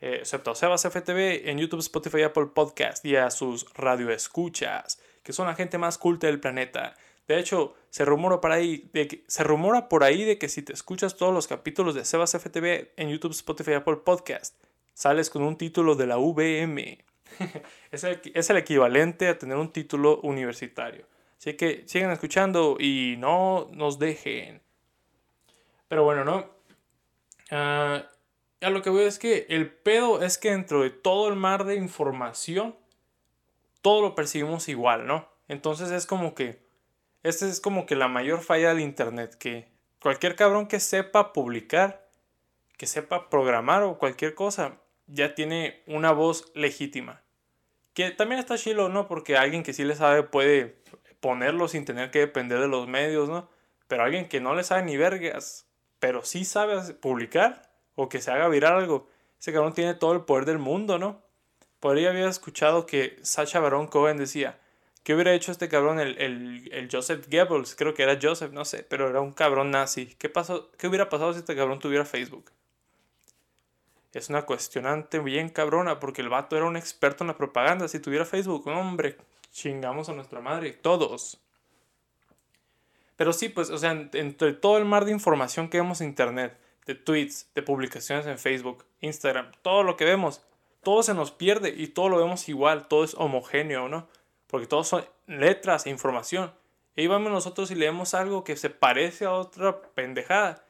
Eh, 0.02 0.18
excepto 0.20 0.52
a 0.52 0.56
Sebas 0.56 0.84
FTV 0.84 1.50
en 1.50 1.58
YouTube, 1.58 1.80
Spotify, 1.80 2.24
Apple 2.24 2.48
Podcast 2.48 3.04
y 3.06 3.16
a 3.16 3.30
sus 3.32 3.72
radioescuchas, 3.74 5.02
que 5.24 5.34
son 5.34 5.48
la 5.48 5.56
gente 5.56 5.78
más 5.78 5.98
culta 5.98 6.28
del 6.28 6.40
planeta. 6.40 6.96
De 7.28 7.38
hecho, 7.38 7.76
se 7.90 8.06
rumora, 8.06 8.40
por 8.42 8.52
ahí 8.52 8.88
de 8.92 10.38
que, 10.40 10.50
si 10.50 10.64
te 10.64 10.74
escuchas 10.74 11.16
todos 11.16 11.34
los 11.34 11.48
capítulos 11.48 11.94
de 11.94 12.06
Sebas 12.06 12.32
FTV 12.32 12.92
en 12.96 13.10
YouTube, 13.10 13.32
Spotify, 13.32 13.74
Apple 13.74 13.98
Podcast, 13.98 14.56
sales 14.94 15.30
con 15.30 15.44
un 15.44 15.58
título 15.58 15.96
de 15.96 16.08
la 16.08 16.18
VM. 16.18 17.04
es, 17.92 18.04
es 18.04 18.50
el 18.50 18.58
equivalente 18.58 19.28
a 19.28 19.38
tener 19.38 19.58
un 19.58 19.72
título 19.72 20.22
universitario. 20.22 21.06
Así 21.38 21.54
que 21.54 21.84
sigan 21.86 22.12
escuchando 22.12 22.78
y 22.80 23.16
no 23.18 23.70
nos 23.72 24.00
dejen. 24.00 24.62
Pero 25.88 26.04
bueno, 26.04 26.24
¿no? 26.24 26.60
Uh, 27.52 28.04
a 28.62 28.70
lo 28.70 28.82
que 28.82 28.90
voy 28.90 29.04
es 29.04 29.20
que 29.20 29.46
el 29.50 29.72
pedo 29.72 30.22
es 30.22 30.38
que 30.38 30.52
dentro 30.52 30.82
de 30.82 30.90
todo 30.90 31.30
el 31.30 31.36
mar 31.36 31.64
de 31.66 31.76
información, 31.76 32.76
todo 33.82 34.02
lo 34.02 34.16
percibimos 34.16 34.68
igual, 34.68 35.08
¿no? 35.08 35.30
Entonces 35.48 35.92
es 35.92 36.06
como 36.06 36.36
que, 36.36 36.62
esta 37.24 37.48
es 37.48 37.62
como 37.62 37.86
que 37.86 37.96
la 37.96 38.08
mayor 38.08 38.42
falla 38.42 38.70
del 38.70 38.82
Internet, 38.82 39.36
que 39.36 39.68
cualquier 40.02 40.36
cabrón 40.36 40.68
que 40.68 40.80
sepa 40.80 41.32
publicar, 41.32 42.08
que 42.78 42.88
sepa 42.88 43.30
programar 43.30 43.84
o 43.84 43.98
cualquier 43.98 44.36
cosa, 44.36 44.78
ya 45.08 45.36
tiene 45.36 45.82
una 45.88 46.12
voz 46.12 46.52
legítima. 46.54 47.22
Que 47.94 48.12
también 48.12 48.40
está 48.40 48.58
chilo, 48.58 48.90
¿no? 48.90 49.08
Porque 49.08 49.38
alguien 49.38 49.64
que 49.64 49.74
sí 49.74 49.84
le 49.84 49.96
sabe 49.96 50.24
puede 50.24 50.82
ponerlo 51.20 51.68
sin 51.68 51.86
tener 51.86 52.12
que 52.12 52.20
depender 52.20 52.60
de 52.60 52.68
los 52.68 52.88
medios, 52.88 53.30
¿no? 53.30 53.50
Pero 53.88 54.04
alguien 54.04 54.30
que 54.30 54.40
no 54.40 54.54
le 54.54 54.64
sabe 54.64 54.84
ni 54.84 54.98
vergas, 54.98 55.68
pero 56.00 56.24
sí 56.24 56.46
sabe 56.46 56.94
publicar 56.94 57.69
o 58.02 58.08
que 58.08 58.22
se 58.22 58.32
haga 58.32 58.48
viral 58.48 58.78
algo, 58.78 59.10
ese 59.42 59.52
cabrón 59.52 59.74
tiene 59.74 59.94
todo 59.94 60.14
el 60.14 60.22
poder 60.22 60.46
del 60.46 60.58
mundo, 60.58 60.98
¿no? 60.98 61.22
Podría 61.82 62.12
haber 62.12 62.30
escuchado 62.30 62.86
que 62.86 63.20
Sacha 63.24 63.60
Baron 63.60 63.88
Cohen 63.88 64.16
decía, 64.16 64.58
¿qué 65.04 65.14
hubiera 65.14 65.34
hecho 65.34 65.52
este 65.52 65.68
cabrón, 65.68 66.00
el, 66.00 66.18
el, 66.18 66.90
Joseph 66.90 67.28
Goebbels? 67.30 67.76
Creo 67.76 67.94
que 67.94 68.04
era 68.04 68.18
Joseph, 68.22 68.54
no 68.54 68.64
sé, 68.64 68.84
pero 68.84 69.10
era 69.10 69.20
un 69.20 69.34
cabrón 69.34 69.72
nazi. 69.72 70.16
¿Qué, 70.18 70.30
pasó, 70.30 70.72
¿Qué 70.78 70.88
hubiera 70.88 71.10
pasado 71.10 71.34
si 71.34 71.40
este 71.40 71.58
cabrón 71.58 71.80
tuviera 71.80 72.06
Facebook? 72.06 72.52
Es 74.14 74.30
una 74.30 74.44
cuestionante 74.44 75.20
bien 75.20 75.50
cabrona, 75.50 76.00
porque 76.00 76.22
el 76.22 76.30
vato 76.30 76.56
era 76.56 76.66
un 76.66 76.78
experto 76.78 77.26
en 77.26 77.28
la 77.28 77.38
propaganda. 77.38 77.90
Si 77.90 78.00
tuviera 78.00 78.24
Facebook, 78.24 78.66
hombre, 78.68 79.18
chingamos 79.52 80.08
a 80.08 80.14
nuestra 80.14 80.40
madre, 80.40 80.72
todos. 80.72 81.38
Pero 83.18 83.34
sí, 83.34 83.50
pues, 83.50 83.70
o 83.70 83.78
sea, 83.78 83.92
entre 84.14 84.54
todo 84.54 84.78
el 84.78 84.86
mar 84.86 85.04
de 85.04 85.12
información 85.12 85.70
que 85.70 85.82
vemos 85.82 86.00
en 86.00 86.08
Internet, 86.08 86.58
de 86.90 86.96
tweets, 86.96 87.52
de 87.54 87.62
publicaciones 87.62 88.26
en 88.26 88.40
Facebook, 88.40 88.84
Instagram, 89.02 89.52
todo 89.62 89.84
lo 89.84 89.96
que 89.96 90.06
vemos, 90.06 90.42
todo 90.82 91.04
se 91.04 91.14
nos 91.14 91.30
pierde 91.30 91.72
y 91.78 91.90
todo 91.90 92.10
lo 92.10 92.18
vemos 92.18 92.50
igual, 92.50 92.88
todo 92.88 93.04
es 93.04 93.14
homogéneo, 93.14 93.88
¿no? 93.88 94.08
Porque 94.48 94.66
todos 94.66 94.88
son 94.88 95.06
letras 95.28 95.86
e 95.86 95.92
información. 95.92 96.52
Y 96.96 97.02
ahí 97.02 97.08
vamos 97.08 97.32
nosotros 97.32 97.70
y 97.70 97.76
leemos 97.76 98.16
algo 98.16 98.44
que 98.44 98.58
se 98.58 98.72
parece 98.72 99.26
a 99.26 99.34
otra 99.34 99.84
pendejada. 99.94 100.66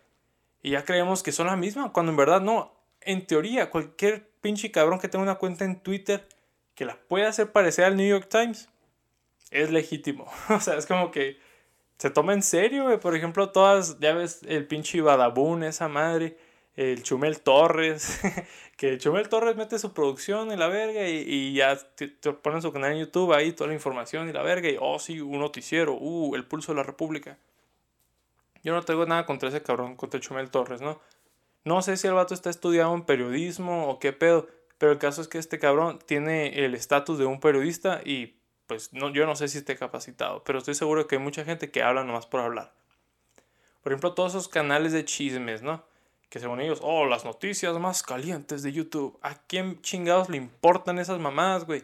Y 0.62 0.72
ya 0.72 0.84
creemos 0.84 1.24
que 1.24 1.32
son 1.32 1.48
la 1.48 1.56
misma, 1.56 1.94
cuando 1.94 2.12
en 2.12 2.18
verdad 2.18 2.42
no. 2.42 2.76
En 3.00 3.26
teoría, 3.26 3.70
cualquier 3.70 4.30
pinche 4.42 4.72
cabrón 4.72 5.00
que 5.00 5.08
tenga 5.08 5.24
una 5.24 5.36
cuenta 5.36 5.64
en 5.64 5.80
Twitter 5.80 6.28
que 6.76 6.84
la 6.84 6.98
pueda 6.98 7.30
hacer 7.30 7.54
parecer 7.54 7.86
al 7.86 7.96
New 7.96 8.10
York 8.10 8.28
Times, 8.30 8.68
es 9.52 9.72
legítimo. 9.72 10.30
o 10.50 10.60
sea, 10.60 10.76
es 10.76 10.86
como 10.86 11.12
que 11.12 11.40
se 12.00 12.10
toma 12.10 12.34
en 12.34 12.42
serio, 12.42 12.86
güey. 12.86 13.00
Por 13.00 13.16
ejemplo, 13.16 13.50
todas, 13.52 14.00
ya 14.00 14.14
ves, 14.14 14.42
el 14.48 14.66
pinche 14.66 15.02
Badabun, 15.02 15.64
esa 15.64 15.90
madre, 15.90 16.38
el 16.78 17.04
Chumel 17.04 17.42
Torres, 17.42 18.22
que 18.78 18.98
Chumel 18.98 19.28
Torres 19.28 19.58
mete 19.58 19.78
su 19.78 19.94
producción 19.94 20.52
en 20.54 20.60
la 20.60 20.70
verga 20.70 21.08
y, 21.10 21.54
ya 21.54 21.78
te, 21.96 22.08
ponen 22.08 22.62
su 22.62 22.72
canal 22.72 22.94
en 22.94 23.00
YouTube 23.00 23.34
ahí, 23.34 23.52
toda 23.52 23.68
la 23.68 23.74
información 23.74 24.30
y 24.30 24.34
la 24.34 24.42
verga, 24.42 24.70
y 24.70 24.78
oh, 24.80 24.98
sí, 24.98 25.20
un 25.20 25.40
noticiero, 25.40 25.94
uh, 25.94 26.36
el 26.36 26.46
pulso 26.46 26.72
de 26.72 26.78
la 26.78 26.84
República. 26.84 27.38
Yo 28.64 28.74
no 28.74 28.82
tengo 28.84 29.06
nada 29.06 29.26
contra 29.26 29.50
ese 29.50 29.62
cabrón, 29.62 29.96
contra 29.98 30.22
Chumel 30.22 30.50
Torres, 30.50 30.82
¿no? 30.82 31.02
No 31.66 31.82
sé 31.82 31.98
si 31.98 32.08
el 32.08 32.14
vato 32.14 32.34
está 32.34 32.50
estudiado 32.50 32.94
en 32.96 33.04
periodismo 33.04 33.90
o 33.90 34.00
qué 34.00 34.14
pedo, 34.14 34.48
Pero 34.78 34.94
el 34.94 34.98
caso 34.98 35.22
es 35.22 35.28
que 35.28 35.38
este 35.38 35.60
cabrón 35.60 36.00
tiene 36.06 36.64
el 36.66 36.74
estatus 36.76 37.18
de 37.18 37.26
un 37.26 37.42
periodista 37.42 38.02
y 38.06 38.39
pues 38.70 38.94
no, 38.94 39.10
yo 39.10 39.26
no 39.26 39.36
sé 39.36 39.48
si 39.48 39.58
esté 39.58 39.76
capacitado, 39.76 40.44
pero 40.44 40.60
estoy 40.60 40.76
seguro 40.76 41.08
que 41.08 41.16
hay 41.16 41.22
mucha 41.22 41.44
gente 41.44 41.72
que 41.72 41.82
habla 41.82 42.04
nomás 42.04 42.28
por 42.28 42.40
hablar. 42.40 42.72
Por 43.82 43.92
ejemplo, 43.92 44.14
todos 44.14 44.34
esos 44.34 44.48
canales 44.48 44.94
de 44.94 45.04
chismes, 45.04 45.64
¿no? 45.64 45.84
Que 46.30 46.40
según 46.40 46.62
ellos, 46.62 46.80
oh, 46.84 47.08
las 47.08 47.26
noticias 47.26 47.74
más 47.80 48.04
calientes 48.04 48.62
de 48.62 48.72
YouTube. 48.72 49.18
¿A 49.24 49.34
quién 49.34 49.82
chingados 49.82 50.30
le 50.30 50.38
importan 50.38 51.00
esas 51.00 51.20
mamadas, 51.20 51.66
güey? 51.66 51.84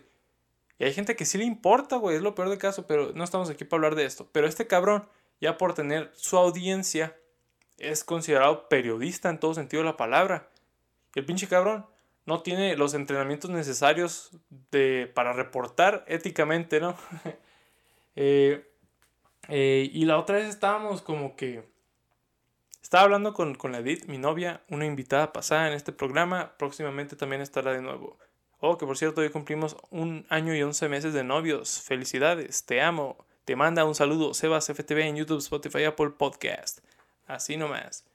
Y 0.77 0.84
hay 0.84 0.94
gente 0.94 1.15
que 1.15 1.25
sí 1.25 1.39
le 1.39 1.46
importa, 1.46 1.96
güey, 1.96 2.18
es 2.18 2.22
lo 2.22 2.36
peor 2.36 2.50
del 2.50 2.60
caso, 2.60 2.86
pero 2.86 3.13
no 3.15 3.24
estamos 3.24 3.50
aquí 3.50 3.63
para 3.63 3.80
hablar 3.80 3.96
de 3.96 4.06
esto. 4.06 4.30
Pero 4.32 4.46
este 4.46 4.68
cabrón, 4.68 5.10
ya 5.42 5.58
por 5.58 5.74
tener 5.74 6.12
su 6.13 6.38
audiencia, 6.38 7.18
es 7.80 8.04
considerado 8.04 8.70
periodista 8.70 9.32
en 9.32 9.39
todo 9.39 9.56
sentido 9.56 9.82
de 9.82 9.89
la 9.89 9.98
palabra. 9.98 10.50
el 11.15 11.25
pinche 11.25 11.48
cabrón 11.48 11.88
no 12.25 12.41
tiene 12.41 12.75
los 12.75 12.94
entrenamientos 12.94 13.51
necesarios 13.51 14.32
de, 14.72 15.12
para 15.13 15.34
reportar 15.34 16.03
éticamente, 16.08 16.79
¿no? 16.79 16.96
Eh, 18.17 18.65
eh, 19.50 19.89
y 19.91 20.05
la 20.05 20.17
otra 20.17 20.38
vez 20.38 20.48
estábamos 20.48 21.01
como 21.01 21.36
que... 21.36 21.67
Estaba 22.82 23.03
hablando 23.03 23.34
con, 23.34 23.55
con 23.55 23.74
la 23.74 23.79
Edith, 23.79 24.05
mi 24.05 24.17
novia, 24.17 24.63
una 24.70 24.86
invitada 24.86 25.34
pasada 25.34 25.67
en 25.67 25.74
este 25.74 25.91
programa. 25.91 26.55
Próximamente 26.58 27.17
también 27.17 27.41
estará 27.41 27.74
de 27.74 27.82
nuevo. 27.82 28.17
Oh, 28.60 28.77
que 28.77 28.86
por 28.86 28.98
cierto, 28.98 29.20
hoy 29.20 29.32
cumplimos 29.32 29.75
un 29.89 30.25
año 30.29 30.55
y 30.55 30.63
once 30.63 30.88
meses 30.88 31.13
de 31.13 31.25
novios. 31.25 31.82
Felicidades, 31.82 32.65
te 32.65 32.82
amo. 32.82 33.17
Te 33.44 33.58
manda 33.58 33.84
un 33.84 33.96
saludo 33.96 34.34
Sebas 34.34 34.67
FTV 34.67 35.01
en 35.01 35.17
YouTube, 35.17 35.39
Spotify, 35.39 35.84
Apple 35.84 36.12
Podcast. 36.12 36.79
Así 37.27 37.58
nomás. 37.58 38.05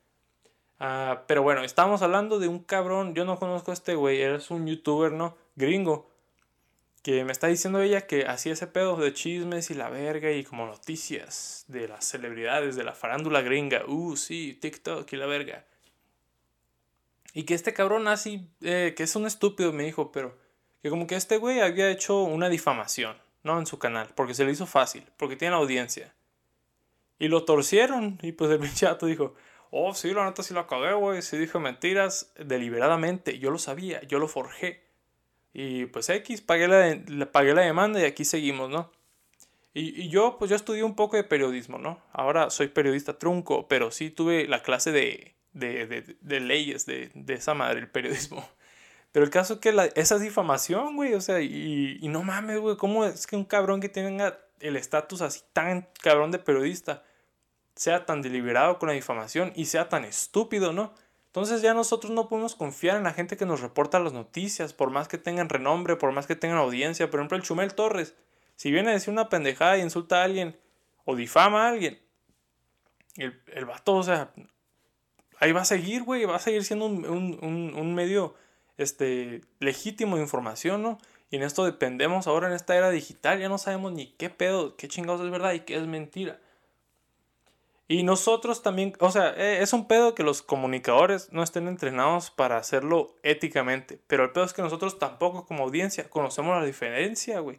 Ah, 0.81 1.25
pero 1.27 1.43
bueno, 1.43 1.63
estamos 1.63 2.01
hablando 2.01 2.39
de 2.39 2.49
un 2.49 2.59
cabrón. 2.61 3.15
Yo 3.15 3.27
no 3.27 3.39
conozco 3.39 3.71
a 3.71 3.75
este 3.75 3.95
güey. 3.95 4.23
Eres 4.23 4.51
un 4.51 4.67
youtuber, 4.67 5.13
¿no? 5.13 5.37
Gringo. 5.55 6.11
Que 7.03 7.25
me 7.25 7.33
está 7.33 7.47
diciendo 7.47 7.81
ella 7.81 8.07
que 8.07 8.27
hacía 8.27 8.55
ese 8.55 8.67
pedo 8.67 8.97
de 8.97 9.13
chismes 9.13 9.71
y 9.71 9.75
la 9.75 9.91
verga 9.91 10.33
y 10.33 10.43
como 10.43 10.67
noticias 10.67 11.65
de 11.69 11.87
las 11.87 12.07
celebridades, 12.07 12.77
de 12.77 12.85
la 12.85 12.95
farándula 12.95 13.43
gringa. 13.43 13.85
Uh, 13.87 14.17
sí, 14.17 14.59
TikTok 14.61 15.11
y 15.13 15.17
la 15.17 15.27
verga. 15.27 15.67
Y 17.35 17.45
que 17.45 17.55
este 17.55 17.75
cabrón 17.75 18.09
así, 18.09 18.49
eh, 18.63 18.95
que 18.97 19.03
es 19.03 19.15
un 19.17 19.27
estúpido, 19.27 19.73
me 19.73 19.85
dijo, 19.85 20.11
pero 20.13 20.37
que 20.83 20.91
como 20.91 21.07
que 21.07 21.15
este 21.15 21.37
güey 21.37 21.61
había 21.61 21.91
hecho 21.91 22.23
una 22.23 22.49
difamación, 22.49 23.17
¿no? 23.45 23.59
En 23.59 23.67
su 23.67 23.79
canal, 23.79 24.09
porque 24.15 24.35
se 24.35 24.45
le 24.45 24.53
hizo 24.53 24.67
fácil, 24.67 25.07
porque 25.17 25.37
tiene 25.37 25.55
audiencia. 25.55 26.13
Y 27.19 27.29
lo 27.29 27.45
torcieron, 27.45 28.19
y 28.23 28.33
pues 28.33 28.51
el 28.51 28.75
chato 28.75 29.07
dijo, 29.07 29.35
oh, 29.71 29.95
sí, 29.95 30.13
la 30.13 30.25
neta 30.25 30.43
sí 30.43 30.55
lo 30.55 30.67
cagué, 30.67 30.95
güey, 30.95 31.23
sí 31.23 31.37
dijo 31.39 31.61
mentiras 31.61 32.33
deliberadamente, 32.39 33.39
yo 33.39 33.51
lo 33.51 33.59
sabía, 33.59 34.03
yo 34.03 34.19
lo 34.19 34.29
forjé. 34.29 34.85
Y 35.53 35.87
pues 35.87 36.09
X, 36.09 36.41
pagué 36.43 36.69
la, 36.69 37.33
pagué 37.33 37.55
la 37.55 37.63
demanda 37.63 38.01
y 38.01 38.05
aquí 38.05 38.25
seguimos, 38.25 38.71
¿no? 38.71 38.93
Y, 39.73 40.03
y, 40.03 40.09
yo, 40.09 40.37
pues 40.39 40.51
yo 40.51 40.57
estudié 40.57 40.83
un 40.83 40.97
poco 40.97 41.17
de 41.17 41.25
periodismo, 41.25 41.79
¿no? 41.79 42.01
Ahora 42.13 42.51
soy 42.51 42.69
periodista 42.69 43.19
trunco, 43.19 43.69
pero 43.69 43.91
sí 43.91 44.11
tuve 44.11 44.49
la 44.49 44.63
clase 44.63 44.91
de 44.91 45.37
de, 45.53 46.41
leyes 46.41 46.87
de, 46.87 47.11
esa 47.29 47.55
madre, 47.55 47.81
el 47.81 47.89
periodismo. 47.89 48.47
Pero 49.13 49.25
el 49.25 49.31
caso 49.31 49.55
es 49.55 49.61
que 49.61 49.73
la, 49.73 49.87
esa 49.87 50.17
es 50.17 50.21
difamación, 50.21 50.95
güey, 50.95 51.15
o 51.15 51.21
sea, 51.21 51.41
y, 51.41 51.99
y 52.01 52.09
no 52.09 52.23
mames, 52.23 52.61
güey, 52.61 52.77
¿cómo 52.77 53.05
es 53.05 53.27
que 53.27 53.35
un 53.35 53.45
cabrón 53.45 53.81
que 53.81 53.89
tenga 53.89 54.39
el 54.61 54.77
estatus 54.77 55.21
así 55.23 55.41
tan 55.53 55.89
cabrón 56.01 56.31
de 56.31 56.39
periodista 56.39 57.03
sea 57.81 58.05
tan 58.05 58.21
deliberado 58.21 58.79
con 58.79 58.91
la 58.91 58.95
difamación 58.95 59.55
y 59.57 59.65
sea 59.65 59.89
tan 59.89 60.05
estúpido, 60.05 60.75
¿no? 60.75 60.93
Entonces 61.29 61.63
ya 61.63 61.73
nosotros 61.73 62.13
no 62.13 62.29
podemos 62.29 62.55
confiar 62.55 62.99
en 62.99 63.05
la 63.05 63.15
gente 63.15 63.39
que 63.39 63.47
nos 63.47 63.63
reporta 63.63 63.99
las 63.99 64.13
noticias, 64.13 64.75
por 64.75 64.91
más 64.91 65.09
que 65.09 65.17
tengan 65.17 65.49
renombre, 65.49 65.97
por 65.97 66.13
más 66.13 66.27
que 66.27 66.37
tengan 66.37 66.59
audiencia. 66.59 67.11
Por 67.11 67.21
ejemplo, 67.21 67.39
el 67.39 67.43
Chumel 67.43 67.73
Torres, 67.73 68.15
si 68.57 68.71
viene 68.71 68.91
a 68.91 68.93
decir 68.93 69.11
una 69.11 69.31
pendejada 69.31 69.79
y 69.79 69.81
insulta 69.81 70.21
a 70.21 70.25
alguien 70.25 70.59
o 71.07 71.17
difama 71.17 71.65
a 71.65 71.71
alguien, 71.71 71.99
el, 73.17 73.41
el 73.47 73.65
vato, 73.65 73.95
o 73.95 74.03
sea, 74.03 74.31
ahí 75.39 75.53
va 75.53 75.63
a 75.63 75.65
seguir, 75.65 76.03
güey, 76.03 76.27
va 76.27 76.37
a 76.37 76.41
seguir 76.41 76.65
siendo 76.65 76.85
un, 76.85 77.95
medio 77.95 78.35
este, 78.77 79.41
legítimo 79.59 80.17
de 80.17 80.23
información, 80.23 80.83
¿no? 80.83 80.99
Y 81.31 81.37
en 81.37 81.45
esto 81.45 81.65
dependemos 81.65 82.27
ahora 82.27 82.49
en 82.49 82.53
esta 82.53 82.77
era 82.77 82.91
digital, 82.91 83.41
ya 83.41 83.49
no 83.49 83.57
sabemos 83.57 83.93
ni 83.93 84.09
qué 84.19 84.29
pedo, 84.29 84.77
qué 84.77 84.87
chingados 84.87 85.23
es 85.23 85.31
verdad 85.31 85.55
y 85.55 85.61
qué 85.61 85.79
es 85.79 85.87
mentira. 85.87 86.41
Y 87.91 88.05
nosotros 88.05 88.63
también, 88.63 88.93
o 89.01 89.11
sea, 89.11 89.35
e, 89.37 89.63
es 89.63 89.73
un 89.73 89.89
pedo 89.89 90.15
que 90.15 90.23
los 90.23 90.43
comunicadores 90.43 91.33
no 91.33 91.43
estén 91.43 91.67
entrenados 91.67 92.31
para 92.31 92.57
hacerlo 92.57 93.17
éticamente. 93.25 93.99
Pero 94.07 94.23
el 94.23 94.31
pedo 94.31 94.45
es 94.45 94.53
que 94.53 94.63
nosotros 94.63 95.01
tampoco 95.01 95.45
como 95.45 95.65
audiencia 95.65 96.09
conocemos 96.09 96.57
la 96.57 96.65
diferencia, 96.65 97.41
güey. 97.41 97.59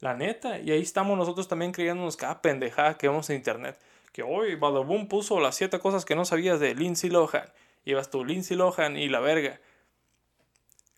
La 0.00 0.12
neta. 0.12 0.58
Y 0.58 0.70
ahí 0.70 0.82
estamos 0.82 1.16
nosotros 1.16 1.48
también 1.48 1.72
creyéndonos 1.72 2.18
cada 2.18 2.42
pendejada 2.42 2.98
que 2.98 3.08
vemos 3.08 3.30
en 3.30 3.36
internet 3.36 3.78
que 4.12 4.22
hoy 4.22 4.54
Badaboom 4.54 5.08
puso 5.08 5.40
las 5.40 5.56
siete 5.56 5.78
cosas 5.78 6.04
que 6.04 6.14
no 6.14 6.26
sabías 6.26 6.60
de 6.60 6.74
Lindsay 6.74 7.08
Lohan. 7.08 7.50
Ibas 7.86 8.10
tú, 8.10 8.26
Lindsay 8.26 8.54
Lohan 8.54 8.98
y 8.98 9.08
la 9.08 9.20
verga. 9.20 9.60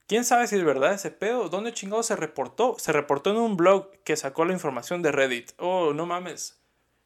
¿Quién 0.08 0.24
sabe 0.24 0.48
si 0.48 0.56
es 0.56 0.64
verdad 0.64 0.94
ese 0.94 1.12
pedo? 1.12 1.48
¿Dónde 1.50 1.72
chingado 1.72 2.02
se 2.02 2.16
reportó? 2.16 2.74
Se 2.80 2.90
reportó 2.90 3.30
en 3.30 3.36
un 3.36 3.56
blog 3.56 3.92
que 4.02 4.16
sacó 4.16 4.44
la 4.44 4.54
información 4.54 5.02
de 5.02 5.12
Reddit. 5.12 5.52
Oh, 5.58 5.92
no 5.92 6.04
mames. 6.04 6.59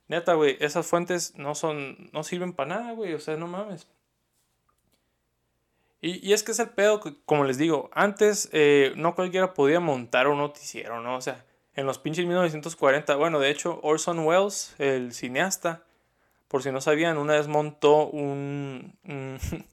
Neta, 0.09 0.35
güey, 0.35 0.57
esas 0.61 0.87
fuentes 0.87 1.35
no 1.37 1.55
son. 1.55 2.11
no 2.13 2.25
sirven 2.25 2.53
para 2.53 2.77
nada, 2.77 2.93
güey. 2.93 3.15
O 3.15 3.21
sea, 3.21 3.37
no 3.37 3.47
mames. 3.47 3.89
Y, 6.07 6.35
es 6.35 6.43
que 6.43 6.53
es 6.53 6.59
el 6.59 6.69
pedo 6.69 7.01
que, 7.01 7.15
como 7.25 7.45
les 7.45 7.57
digo, 7.57 7.89
antes 7.95 8.51
eh, 8.53 8.93
no 8.95 9.15
cualquiera 9.15 9.55
podía 9.55 9.81
montar 9.81 10.29
un 10.29 10.37
noticiero, 10.37 11.01
¿no? 11.01 11.17
O 11.17 11.23
sea, 11.23 11.47
en 11.75 11.87
los 11.87 11.99
pinches 11.99 12.27
1940, 12.27 13.17
bueno, 13.17 13.41
de 13.41 13.49
hecho, 13.49 13.81
Orson 13.83 14.19
Welles, 14.19 14.75
el 14.79 15.15
cineasta, 15.15 15.83
por 16.49 16.63
si 16.63 16.71
no 16.71 16.83
sabían, 16.83 17.17
una 17.17 17.33
vez 17.33 17.49
montó 17.49 18.07
un, 18.07 18.99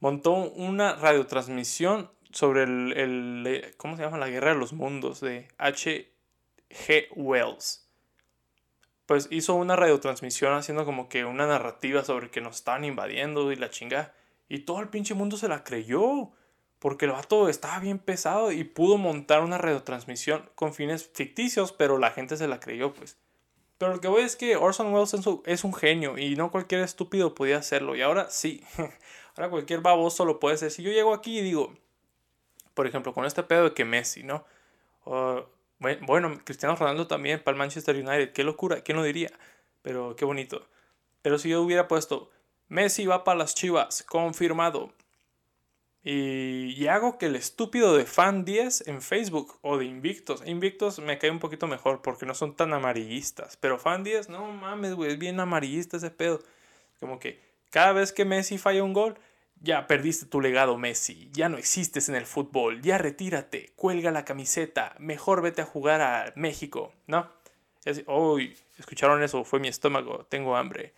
montó 0.00 0.32
una 0.32 0.94
radiotransmisión 0.96 2.10
sobre 2.30 2.62
el, 2.62 3.74
¿cómo 3.76 3.98
se 3.98 4.04
llama? 4.04 4.16
La 4.16 4.28
Guerra 4.28 4.54
de 4.54 4.58
los 4.58 4.72
Mundos 4.72 5.20
de 5.20 5.48
H.G. 5.58 7.08
Wells. 7.14 7.87
Pues 9.08 9.26
hizo 9.30 9.54
una 9.54 9.74
radiotransmisión 9.74 10.52
haciendo 10.52 10.84
como 10.84 11.08
que 11.08 11.24
una 11.24 11.46
narrativa 11.46 12.04
sobre 12.04 12.30
que 12.30 12.42
nos 12.42 12.56
estaban 12.56 12.84
invadiendo 12.84 13.50
y 13.50 13.56
la 13.56 13.70
chinga. 13.70 14.12
Y 14.50 14.58
todo 14.60 14.80
el 14.80 14.88
pinche 14.88 15.14
mundo 15.14 15.38
se 15.38 15.48
la 15.48 15.64
creyó. 15.64 16.28
Porque 16.78 17.06
el 17.06 17.12
vato 17.12 17.48
estaba 17.48 17.78
bien 17.78 18.00
pesado 18.00 18.52
y 18.52 18.64
pudo 18.64 18.98
montar 18.98 19.42
una 19.42 19.56
radiotransmisión 19.56 20.50
con 20.54 20.74
fines 20.74 21.08
ficticios, 21.08 21.72
pero 21.72 21.96
la 21.96 22.10
gente 22.10 22.36
se 22.36 22.48
la 22.48 22.60
creyó, 22.60 22.92
pues. 22.92 23.16
Pero 23.78 23.94
lo 23.94 24.00
que 24.02 24.08
voy 24.08 24.24
es 24.24 24.36
que 24.36 24.56
Orson 24.56 24.92
Welles 24.92 25.14
es 25.46 25.64
un 25.64 25.72
genio 25.72 26.18
y 26.18 26.36
no 26.36 26.50
cualquier 26.50 26.82
estúpido 26.82 27.34
podía 27.34 27.56
hacerlo. 27.56 27.96
Y 27.96 28.02
ahora 28.02 28.28
sí, 28.28 28.62
ahora 29.36 29.48
cualquier 29.48 29.80
baboso 29.80 30.26
lo 30.26 30.38
puede 30.38 30.56
hacer. 30.56 30.70
Si 30.70 30.82
yo 30.82 30.90
llego 30.90 31.14
aquí 31.14 31.38
y 31.38 31.42
digo, 31.42 31.72
por 32.74 32.86
ejemplo, 32.86 33.14
con 33.14 33.24
este 33.24 33.42
pedo 33.42 33.64
de 33.64 33.72
que 33.72 33.86
Messi, 33.86 34.22
¿no? 34.22 34.44
Bueno, 35.78 36.38
Cristiano 36.44 36.76
Ronaldo 36.76 37.06
también 37.06 37.42
para 37.42 37.54
el 37.54 37.58
Manchester 37.58 37.96
United, 37.96 38.32
qué 38.32 38.44
locura, 38.44 38.80
¿quién 38.80 38.96
lo 38.96 39.04
diría? 39.04 39.30
Pero 39.82 40.16
qué 40.16 40.24
bonito. 40.24 40.66
Pero 41.22 41.38
si 41.38 41.50
yo 41.50 41.62
hubiera 41.62 41.88
puesto, 41.88 42.30
Messi 42.68 43.06
va 43.06 43.24
para 43.24 43.38
las 43.38 43.54
chivas, 43.54 44.02
confirmado. 44.02 44.92
Y, 46.02 46.86
hago 46.86 47.18
que 47.18 47.26
el 47.26 47.36
estúpido 47.36 47.96
de 47.96 48.06
Fan 48.06 48.44
10 48.44 48.88
en 48.88 49.02
Facebook 49.02 49.58
o 49.62 49.76
de 49.76 49.84
Invictos. 49.84 50.42
Invictos 50.46 51.00
me 51.00 51.18
cae 51.18 51.30
un 51.30 51.38
poquito 51.38 51.66
mejor 51.66 52.02
porque 52.02 52.24
no 52.24 52.34
son 52.34 52.54
tan 52.56 52.72
amarillistas. 52.72 53.56
Pero 53.56 53.78
Fan 53.78 54.04
10, 54.04 54.28
no 54.28 54.50
mames, 54.52 54.94
güey, 54.94 55.12
es 55.12 55.18
bien 55.18 55.38
amarillista 55.38 55.96
ese 55.98 56.10
pedo. 56.10 56.40
Como 57.00 57.18
que 57.18 57.42
cada 57.70 57.92
vez 57.92 58.12
que 58.12 58.24
Messi 58.24 58.58
falla 58.58 58.82
un 58.84 58.92
gol, 58.94 59.18
ya 59.60 59.86
perdiste 59.86 60.26
tu 60.26 60.40
legado, 60.40 60.78
Messi. 60.78 61.30
Ya 61.32 61.48
no 61.48 61.58
existes 61.58 62.08
en 62.08 62.14
el 62.14 62.26
fútbol. 62.26 62.80
Ya 62.82 62.98
retírate. 62.98 63.72
Cuelga 63.76 64.10
la 64.10 64.24
camiseta. 64.24 64.94
Mejor 64.98 65.42
vete 65.42 65.62
a 65.62 65.66
jugar 65.66 66.00
a 66.00 66.32
México, 66.36 66.92
¿no? 67.06 67.38
uy, 68.06 68.56
escucharon 68.78 69.22
eso, 69.22 69.44
fue 69.44 69.60
mi 69.60 69.68
estómago, 69.68 70.26
tengo 70.28 70.56
hambre. 70.56 70.92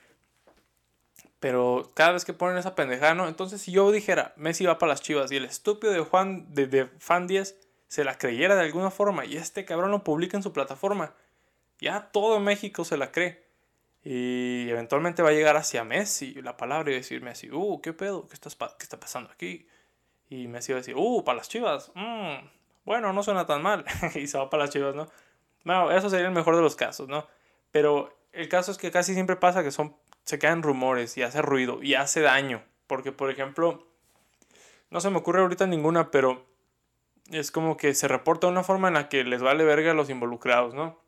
Pero 1.38 1.90
cada 1.94 2.12
vez 2.12 2.24
que 2.24 2.32
ponen 2.32 2.58
esa 2.58 2.74
pendejada, 2.74 3.14
¿no? 3.14 3.28
Entonces, 3.28 3.62
si 3.62 3.72
yo 3.72 3.90
dijera, 3.92 4.34
Messi 4.36 4.66
va 4.66 4.78
para 4.78 4.90
las 4.90 5.00
chivas 5.00 5.32
y 5.32 5.36
el 5.36 5.44
estúpido 5.44 5.92
de 5.92 6.00
Juan, 6.00 6.52
de, 6.52 6.88
Fan 6.98 7.26
10, 7.26 7.56
se 7.88 8.04
la 8.04 8.18
creyera 8.18 8.56
de 8.56 8.62
alguna 8.62 8.90
forma 8.90 9.24
y 9.24 9.36
este 9.36 9.64
cabrón 9.64 9.90
lo 9.90 10.04
publica 10.04 10.36
en 10.36 10.42
su 10.42 10.52
plataforma, 10.52 11.14
ya 11.80 12.10
todo 12.12 12.40
México 12.40 12.84
se 12.84 12.96
la 12.96 13.10
cree. 13.10 13.42
Y 14.02 14.68
eventualmente 14.70 15.22
va 15.22 15.28
a 15.28 15.32
llegar 15.32 15.56
hacia 15.56 15.84
Messi 15.84 16.34
la 16.42 16.56
palabra 16.56 16.90
y 16.90 16.94
decir 16.94 17.22
Messi, 17.22 17.50
uh, 17.50 17.80
¿qué 17.82 17.92
pedo? 17.92 18.26
¿Qué, 18.28 18.34
estás 18.34 18.56
¿Qué 18.56 18.82
está 18.82 18.98
pasando 18.98 19.30
aquí? 19.30 19.66
Y 20.28 20.48
Messi 20.48 20.72
va 20.72 20.78
a 20.78 20.80
decir, 20.80 20.94
uh, 20.96 21.22
para 21.24 21.38
las 21.38 21.48
chivas. 21.48 21.92
Mm, 21.94 22.46
bueno, 22.84 23.12
no 23.12 23.22
suena 23.22 23.46
tan 23.46 23.62
mal. 23.62 23.84
y 24.14 24.26
se 24.26 24.38
va 24.38 24.48
para 24.48 24.64
las 24.64 24.70
chivas, 24.70 24.94
¿no? 24.94 25.08
Bueno, 25.64 25.90
eso 25.90 26.08
sería 26.08 26.26
el 26.26 26.32
mejor 26.32 26.56
de 26.56 26.62
los 26.62 26.76
casos, 26.76 27.08
¿no? 27.08 27.26
Pero 27.70 28.16
el 28.32 28.48
caso 28.48 28.72
es 28.72 28.78
que 28.78 28.90
casi 28.90 29.12
siempre 29.12 29.36
pasa 29.36 29.62
que 29.62 29.70
son 29.70 29.96
se 30.24 30.38
quedan 30.38 30.62
rumores 30.62 31.16
y 31.16 31.22
hace 31.22 31.42
ruido 31.42 31.82
y 31.82 31.94
hace 31.94 32.20
daño. 32.20 32.62
Porque, 32.86 33.12
por 33.12 33.30
ejemplo, 33.30 33.86
no 34.90 35.00
se 35.00 35.10
me 35.10 35.18
ocurre 35.18 35.40
ahorita 35.40 35.66
ninguna, 35.66 36.10
pero 36.10 36.46
es 37.30 37.50
como 37.50 37.76
que 37.76 37.94
se 37.94 38.08
reporta 38.08 38.46
de 38.46 38.52
una 38.52 38.62
forma 38.62 38.88
en 38.88 38.94
la 38.94 39.08
que 39.08 39.24
les 39.24 39.42
vale 39.42 39.64
verga 39.64 39.90
a 39.90 39.94
los 39.94 40.08
involucrados, 40.08 40.74
¿no? 40.74 40.99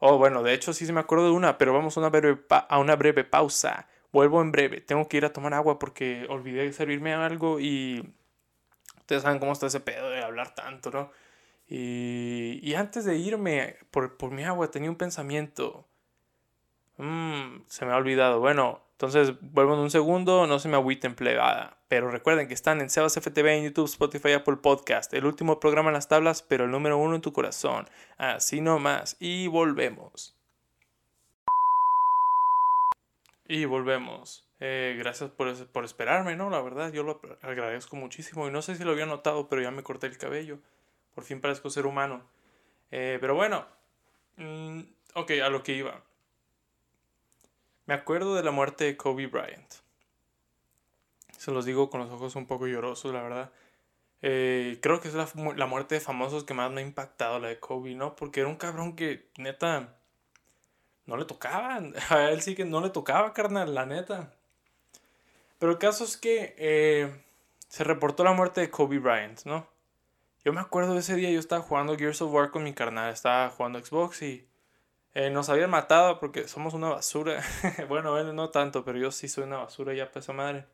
Oh, 0.00 0.18
bueno, 0.18 0.42
de 0.42 0.54
hecho 0.54 0.72
sí 0.72 0.86
se 0.86 0.92
me 0.92 1.00
acuerdo 1.00 1.26
de 1.26 1.32
una, 1.32 1.58
pero 1.58 1.72
vamos 1.72 1.96
a 1.96 2.00
una 2.00 2.10
breve, 2.10 2.40
a 2.50 2.78
una 2.78 2.96
breve 2.96 3.24
pausa. 3.24 3.88
Vuelvo 4.12 4.40
en 4.42 4.52
breve. 4.52 4.80
Tengo 4.80 5.08
que 5.08 5.18
ir 5.18 5.24
a 5.24 5.32
tomar 5.32 5.54
agua 5.54 5.78
porque 5.78 6.26
olvidé 6.28 6.72
servirme 6.72 7.14
algo 7.14 7.60
y 7.60 8.14
ustedes 8.98 9.22
saben 9.22 9.38
cómo 9.38 9.52
está 9.52 9.66
ese 9.66 9.80
pedo 9.80 10.10
de 10.10 10.22
hablar 10.22 10.54
tanto, 10.54 10.90
¿no? 10.90 11.10
Y, 11.68 12.60
y 12.62 12.74
antes 12.74 13.04
de 13.04 13.16
irme 13.18 13.76
por, 13.90 14.16
por 14.16 14.30
mi 14.30 14.44
agua 14.44 14.70
tenía 14.70 14.90
un 14.90 14.96
pensamiento. 14.96 15.86
Mmm, 16.98 17.62
se 17.66 17.86
me 17.86 17.92
ha 17.92 17.96
olvidado. 17.96 18.40
Bueno, 18.40 18.82
entonces 18.98 19.34
vuelvo 19.40 19.74
en 19.74 19.78
un 19.78 19.92
segundo, 19.92 20.48
no 20.48 20.58
se 20.58 20.68
me 20.68 20.74
agüiten 20.74 21.14
plebada. 21.14 21.78
Pero 21.86 22.10
recuerden 22.10 22.48
que 22.48 22.54
están 22.54 22.80
en 22.80 22.90
Sebas 22.90 23.14
FTV 23.14 23.46
en 23.46 23.64
YouTube, 23.66 23.84
Spotify, 23.84 24.32
Apple 24.32 24.56
Podcast. 24.56 25.14
El 25.14 25.24
último 25.24 25.60
programa 25.60 25.90
en 25.90 25.94
las 25.94 26.08
tablas, 26.08 26.42
pero 26.42 26.64
el 26.64 26.72
número 26.72 26.98
uno 26.98 27.14
en 27.14 27.20
tu 27.20 27.32
corazón. 27.32 27.88
Así 28.16 28.60
nomás. 28.60 29.16
Y 29.20 29.46
volvemos. 29.46 30.36
Y 33.46 33.66
volvemos. 33.66 34.50
Eh, 34.58 34.96
gracias 34.98 35.30
por, 35.30 35.54
por 35.68 35.84
esperarme, 35.84 36.34
¿no? 36.34 36.50
La 36.50 36.60
verdad, 36.60 36.92
yo 36.92 37.04
lo 37.04 37.20
agradezco 37.42 37.94
muchísimo. 37.94 38.48
Y 38.48 38.50
no 38.50 38.62
sé 38.62 38.74
si 38.74 38.82
lo 38.82 38.90
había 38.90 39.06
notado, 39.06 39.48
pero 39.48 39.62
ya 39.62 39.70
me 39.70 39.84
corté 39.84 40.08
el 40.08 40.18
cabello. 40.18 40.58
Por 41.14 41.22
fin 41.22 41.40
parezco 41.40 41.70
ser 41.70 41.86
humano. 41.86 42.28
Eh, 42.90 43.18
pero 43.20 43.36
bueno. 43.36 43.64
Mm, 44.38 44.80
ok, 45.14 45.30
a 45.44 45.50
lo 45.50 45.62
que 45.62 45.74
iba. 45.74 46.02
Me 47.88 47.94
acuerdo 47.94 48.34
de 48.34 48.42
la 48.42 48.50
muerte 48.50 48.84
de 48.84 48.98
Kobe 48.98 49.28
Bryant. 49.28 49.76
Se 51.38 51.50
los 51.50 51.64
digo 51.64 51.88
con 51.88 52.00
los 52.00 52.10
ojos 52.10 52.36
un 52.36 52.44
poco 52.44 52.66
llorosos, 52.66 53.14
la 53.14 53.22
verdad. 53.22 53.50
Eh, 54.20 54.78
creo 54.82 55.00
que 55.00 55.08
es 55.08 55.14
la, 55.14 55.26
la, 55.56 55.64
muerte 55.64 55.94
de 55.94 56.02
famosos 56.02 56.44
que 56.44 56.52
más 56.52 56.70
me 56.70 56.82
ha 56.82 56.84
impactado, 56.84 57.38
la 57.38 57.48
de 57.48 57.58
Kobe, 57.58 57.94
¿no? 57.94 58.14
Porque 58.14 58.40
era 58.40 58.48
un 58.50 58.56
cabrón 58.56 58.94
que, 58.94 59.30
neta, 59.38 59.96
no 61.06 61.16
le 61.16 61.24
tocaba. 61.24 61.80
A 62.10 62.30
él 62.30 62.42
sí 62.42 62.54
que 62.54 62.66
no 62.66 62.82
le 62.82 62.90
tocaba, 62.90 63.32
carnal, 63.32 63.74
la 63.74 63.86
neta. 63.86 64.34
Pero 65.58 65.72
el 65.72 65.78
caso 65.78 66.04
es 66.04 66.18
que 66.18 66.54
eh, 66.58 67.10
se 67.68 67.84
reportó 67.84 68.22
la 68.22 68.34
muerte 68.34 68.60
de 68.60 68.70
Kobe 68.70 68.98
Bryant, 68.98 69.46
¿no? 69.46 69.66
Yo 70.44 70.52
me 70.52 70.60
acuerdo 70.60 70.98
ese 70.98 71.14
día, 71.14 71.30
yo 71.30 71.40
estaba 71.40 71.62
jugando 71.62 71.96
Gears 71.96 72.20
of 72.20 72.34
War 72.34 72.50
con 72.50 72.64
mi 72.64 72.74
carnal, 72.74 73.14
estaba 73.14 73.48
jugando 73.48 73.82
Xbox 73.82 74.20
y 74.20 74.47
eh, 75.18 75.30
nos 75.30 75.48
habían 75.48 75.70
matado 75.70 76.20
porque 76.20 76.46
somos 76.46 76.74
una 76.74 76.90
basura. 76.90 77.42
bueno, 77.88 78.16
él 78.18 78.36
no 78.36 78.50
tanto, 78.50 78.84
pero 78.84 78.98
yo 78.98 79.10
sí 79.10 79.26
soy 79.26 79.42
una 79.42 79.56
basura 79.56 79.92
ya 79.92 80.12
pesa 80.12 80.32
madre. 80.32 80.64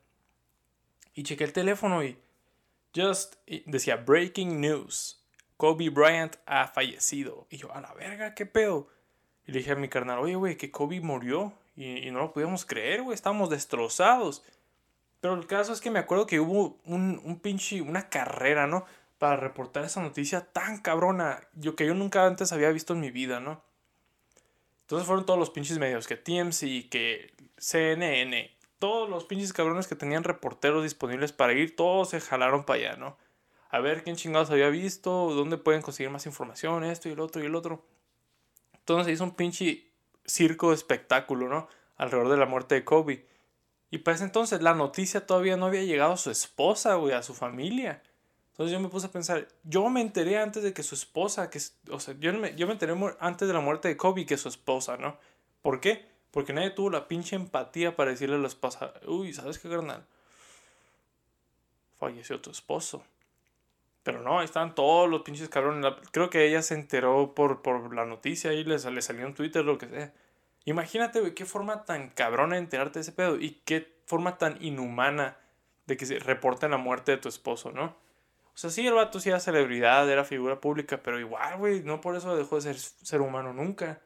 Y 1.15 1.23
chequé 1.23 1.45
el 1.45 1.51
teléfono 1.51 2.03
y 2.03 2.19
just 2.95 3.37
decía 3.65 3.95
breaking 3.95 4.61
news. 4.61 5.25
Kobe 5.57 5.89
Bryant 5.89 6.35
ha 6.45 6.67
fallecido. 6.67 7.47
Y 7.49 7.57
yo, 7.57 7.73
a 7.73 7.81
la 7.81 7.91
verga, 7.95 8.35
¿qué 8.35 8.45
pedo? 8.45 8.87
Y 9.47 9.51
le 9.51 9.59
dije 9.59 9.71
a 9.71 9.77
mi 9.77 9.89
carnal, 9.89 10.19
oye, 10.19 10.35
güey, 10.35 10.57
que 10.57 10.69
Kobe 10.69 11.01
murió. 11.01 11.53
Y, 11.75 12.11
no 12.11 12.19
lo 12.19 12.31
podíamos 12.31 12.65
creer, 12.65 13.01
güey, 13.01 13.15
estábamos 13.15 13.49
destrozados. 13.49 14.43
Pero 15.21 15.33
el 15.33 15.47
caso 15.47 15.73
es 15.73 15.81
que 15.81 15.89
me 15.89 15.97
acuerdo 15.97 16.27
que 16.27 16.39
hubo 16.39 16.77
un, 16.85 17.19
un 17.25 17.39
pinche, 17.39 17.81
una 17.81 18.09
carrera, 18.09 18.67
¿no? 18.67 18.85
Para 19.17 19.37
reportar 19.37 19.85
esa 19.85 20.03
noticia 20.03 20.41
tan 20.53 20.83
cabrona, 20.83 21.47
yo 21.53 21.75
que 21.75 21.87
yo 21.87 21.95
nunca 21.95 22.27
antes 22.27 22.51
había 22.51 22.69
visto 22.69 22.93
en 22.93 22.99
mi 22.99 23.09
vida, 23.09 23.39
¿no? 23.39 23.63
Entonces 24.85 25.07
fueron 25.07 25.25
todos 25.25 25.39
los 25.39 25.49
pinches 25.49 25.79
medios, 25.79 26.05
que 26.05 26.15
TMC, 26.15 26.89
que 26.89 27.33
CNN, 27.57 28.55
todos 28.77 29.09
los 29.09 29.25
pinches 29.25 29.51
cabrones 29.51 29.87
que 29.87 29.95
tenían 29.95 30.23
reporteros 30.23 30.83
disponibles 30.83 31.31
para 31.31 31.53
ir, 31.53 31.75
todos 31.75 32.11
se 32.11 32.21
jalaron 32.21 32.65
para 32.65 32.79
allá, 32.79 32.95
¿no? 32.95 33.17
A 33.71 33.79
ver 33.79 34.03
quién 34.03 34.15
chingados 34.15 34.51
había 34.51 34.69
visto, 34.69 35.33
dónde 35.33 35.57
pueden 35.57 35.81
conseguir 35.81 36.11
más 36.11 36.27
información, 36.27 36.83
esto 36.83 37.09
y 37.09 37.13
el 37.13 37.19
otro 37.19 37.41
y 37.41 37.47
el 37.47 37.55
otro. 37.55 37.83
Entonces 38.75 39.11
hizo 39.11 39.23
un 39.23 39.35
pinche 39.35 39.89
circo 40.23 40.69
de 40.69 40.75
espectáculo, 40.75 41.49
¿no? 41.49 41.67
Alrededor 41.97 42.29
de 42.29 42.37
la 42.37 42.45
muerte 42.45 42.75
de 42.75 42.85
Kobe. 42.85 43.25
Y 43.89 43.97
para 43.97 44.13
ese 44.13 44.25
entonces 44.25 44.61
la 44.61 44.75
noticia 44.75 45.25
todavía 45.25 45.57
no 45.57 45.65
había 45.65 45.81
llegado 45.81 46.13
a 46.13 46.17
su 46.17 46.29
esposa, 46.29 46.93
güey, 46.93 47.15
a 47.15 47.23
su 47.23 47.33
familia. 47.33 48.03
Entonces 48.55 48.71
yo 48.71 48.79
me 48.79 48.87
puse 48.87 49.07
a 49.07 49.11
pensar, 49.11 49.49
yo 49.65 49.89
me 49.89 49.99
enteré 49.99 50.37
antes 50.37 50.63
de 50.63 50.71
que 50.73 50.81
su 50.81 50.95
esposa, 50.95 51.49
que, 51.49 51.59
o 51.91 51.99
sea, 51.99 52.15
yo 52.17 52.31
me, 52.31 52.55
yo 52.55 52.67
me 52.67 52.71
enteré 52.71 52.93
antes 53.19 53.49
de 53.49 53.53
la 53.53 53.59
muerte 53.59 53.89
de 53.89 53.97
Kobe 53.97 54.25
que 54.25 54.37
su 54.37 54.47
esposa, 54.47 54.95
¿no? 54.95 55.17
¿Por 55.61 55.81
qué? 55.81 56.05
Porque 56.31 56.53
nadie 56.53 56.69
tuvo 56.69 56.89
la 56.89 57.09
pinche 57.09 57.35
empatía 57.35 57.97
para 57.97 58.11
decirle 58.11 58.37
a 58.37 58.39
la 58.39 58.47
esposa, 58.47 58.93
uy, 59.07 59.33
¿sabes 59.33 59.59
qué, 59.59 59.67
carnal? 59.69 60.05
Falleció 61.99 62.39
tu 62.39 62.49
esposo. 62.49 63.03
Pero 64.03 64.21
no, 64.21 64.39
ahí 64.39 64.45
estaban 64.45 64.73
todos 64.73 65.09
los 65.09 65.23
pinches 65.23 65.49
cabrones. 65.49 65.93
Creo 66.13 66.29
que 66.29 66.47
ella 66.47 66.61
se 66.61 66.75
enteró 66.75 67.35
por, 67.35 67.61
por 67.61 67.93
la 67.93 68.05
noticia 68.05 68.53
y 68.53 68.63
le, 68.63 68.77
le 68.77 69.01
salió 69.01 69.25
en 69.25 69.33
Twitter, 69.33 69.65
lo 69.65 69.77
que 69.77 69.89
sea. 69.89 70.13
Imagínate, 70.63 71.19
güey, 71.19 71.35
qué 71.35 71.43
forma 71.43 71.83
tan 71.83 72.09
cabrona 72.11 72.55
de 72.55 72.61
enterarte 72.61 72.99
de 72.99 73.01
ese 73.01 73.11
pedo 73.11 73.37
y 73.37 73.59
qué 73.65 73.99
forma 74.05 74.37
tan 74.37 74.63
inhumana 74.63 75.35
de 75.87 75.97
que 75.97 76.05
se 76.05 76.19
reporte 76.19 76.69
la 76.69 76.77
muerte 76.77 77.11
de 77.11 77.17
tu 77.17 77.27
esposo, 77.27 77.73
¿no? 77.73 78.04
O 78.55 78.57
sea, 78.57 78.69
sí, 78.69 78.87
el 78.87 78.93
vato 78.93 79.19
sí 79.19 79.27
era 79.27 79.41
celebridad, 79.41 80.09
era 80.09 80.23
figura 80.23 80.61
pública, 80.61 81.01
pero 81.03 81.19
igual, 81.19 81.57
güey, 81.57 81.83
no 81.83 81.99
por 81.99 82.15
eso 82.15 82.37
dejó 82.37 82.55
de 82.55 82.61
ser 82.61 82.77
ser 82.77 83.19
humano 83.19 83.51
nunca. 83.51 84.01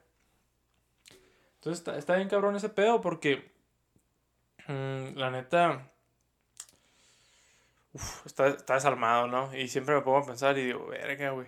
Entonces 1.55 1.88
está, 1.95 2.15
bien 2.15 2.29
cabrón 2.29 2.55
ese 2.55 2.69
pedo 2.69 2.99
porque, 2.99 3.51
mm, 4.67 5.17
la 5.17 5.29
neta, 5.29 5.91
uf, 7.93 8.25
está, 8.25 8.47
está, 8.47 8.73
desalmado, 8.73 9.27
¿no? 9.27 9.55
Y 9.55 9.67
siempre 9.67 9.93
me 9.93 10.01
pongo 10.01 10.17
a 10.17 10.25
pensar 10.25 10.57
y 10.57 10.65
digo, 10.65 10.88
verga, 10.88 11.29
güey. 11.31 11.47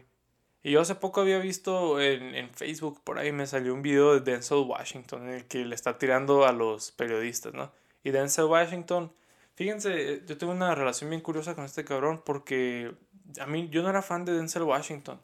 Y 0.61 0.71
yo 0.71 0.81
hace 0.81 0.93
poco 0.93 1.21
había 1.21 1.39
visto 1.39 1.99
en, 1.99 2.35
en, 2.35 2.53
Facebook, 2.53 3.01
por 3.03 3.17
ahí 3.17 3.31
me 3.31 3.47
salió 3.47 3.73
un 3.73 3.81
video 3.81 4.13
de 4.13 4.19
Denzel 4.19 4.59
Washington 4.59 5.23
en 5.27 5.33
el 5.35 5.47
que 5.47 5.65
le 5.65 5.73
está 5.73 5.97
tirando 5.97 6.45
a 6.45 6.51
los 6.51 6.91
periodistas, 6.91 7.53
¿no? 7.55 7.71
Y 8.03 8.11
Denzel 8.11 8.45
Washington 8.45 9.11
Fíjense, 9.55 10.23
yo 10.25 10.37
tengo 10.37 10.53
una 10.53 10.73
relación 10.75 11.09
bien 11.09 11.21
curiosa 11.21 11.55
con 11.55 11.65
este 11.65 11.83
cabrón 11.83 12.21
porque 12.25 12.95
a 13.39 13.45
mí 13.45 13.69
yo 13.69 13.83
no 13.83 13.89
era 13.89 14.01
fan 14.01 14.25
de 14.25 14.33
Denzel 14.33 14.63
Washington. 14.63 15.21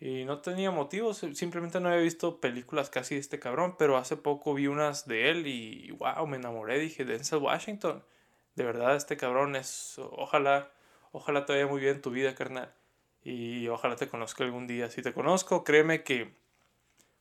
Y 0.00 0.24
no 0.24 0.40
tenía 0.40 0.70
motivos, 0.70 1.24
simplemente 1.34 1.80
no 1.80 1.88
había 1.88 2.02
visto 2.02 2.40
películas 2.40 2.90
casi 2.90 3.14
de 3.14 3.20
este 3.20 3.38
cabrón, 3.38 3.76
pero 3.78 3.96
hace 3.96 4.16
poco 4.16 4.52
vi 4.52 4.66
unas 4.66 5.06
de 5.06 5.30
él 5.30 5.46
y 5.46 5.92
wow, 5.92 6.26
me 6.26 6.36
enamoré, 6.36 6.78
dije, 6.78 7.04
Denzel 7.04 7.38
Washington. 7.38 8.04
De 8.54 8.64
verdad, 8.64 8.96
este 8.96 9.16
cabrón 9.16 9.56
es, 9.56 9.98
ojalá, 9.98 10.70
ojalá 11.12 11.46
te 11.46 11.54
vaya 11.54 11.66
muy 11.66 11.80
bien 11.80 12.02
tu 12.02 12.10
vida, 12.10 12.34
carnal. 12.34 12.74
Y 13.22 13.68
ojalá 13.68 13.96
te 13.96 14.08
conozca 14.08 14.44
algún 14.44 14.66
día. 14.66 14.90
Si 14.90 15.00
te 15.00 15.14
conozco, 15.14 15.64
créeme 15.64 16.02
que 16.02 16.34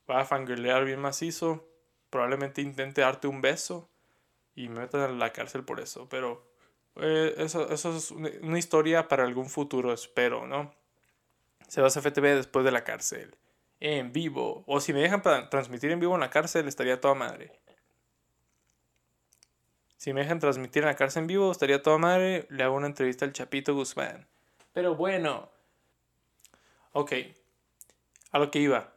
va 0.09 0.21
a 0.21 0.25
fangirlear 0.25 0.83
bien 0.83 0.99
macizo. 0.99 1.69
Probablemente 2.09 2.61
intente 2.61 3.01
darte 3.01 3.27
un 3.27 3.41
beso 3.41 3.92
y 4.55 4.69
me 4.69 4.81
metan 4.81 5.01
a 5.01 5.07
la 5.09 5.33
cárcel 5.33 5.63
por 5.63 5.79
eso. 5.79 6.07
Pero 6.09 6.47
eh, 6.97 7.33
eso, 7.37 7.69
eso 7.69 7.95
es 7.95 8.11
una 8.11 8.59
historia 8.59 9.07
para 9.07 9.23
algún 9.23 9.49
futuro, 9.49 9.93
espero, 9.93 10.47
¿no? 10.47 10.73
Se 11.67 11.81
va 11.81 11.87
a 11.87 11.91
FTV 11.91 12.35
después 12.35 12.65
de 12.65 12.71
la 12.71 12.83
cárcel. 12.83 13.35
En 13.79 14.13
vivo. 14.13 14.63
O 14.67 14.79
si 14.79 14.93
me 14.93 15.01
dejan 15.01 15.21
transmitir 15.49 15.91
en 15.91 15.99
vivo 15.99 16.13
en 16.13 16.21
la 16.21 16.29
cárcel, 16.29 16.67
estaría 16.67 17.01
toda 17.01 17.15
madre. 17.15 17.59
Si 19.97 20.13
me 20.13 20.21
dejan 20.21 20.39
transmitir 20.39 20.83
en 20.83 20.89
la 20.89 20.95
cárcel 20.95 21.21
en 21.21 21.27
vivo, 21.27 21.51
estaría 21.51 21.81
toda 21.81 21.97
madre. 21.97 22.45
Le 22.49 22.63
hago 22.63 22.75
una 22.75 22.87
entrevista 22.87 23.25
al 23.25 23.33
Chapito 23.33 23.73
Guzmán. 23.73 24.27
Pero 24.73 24.95
bueno. 24.95 25.49
Ok. 26.91 27.13
A 28.31 28.39
lo 28.39 28.51
que 28.51 28.59
iba. 28.59 28.93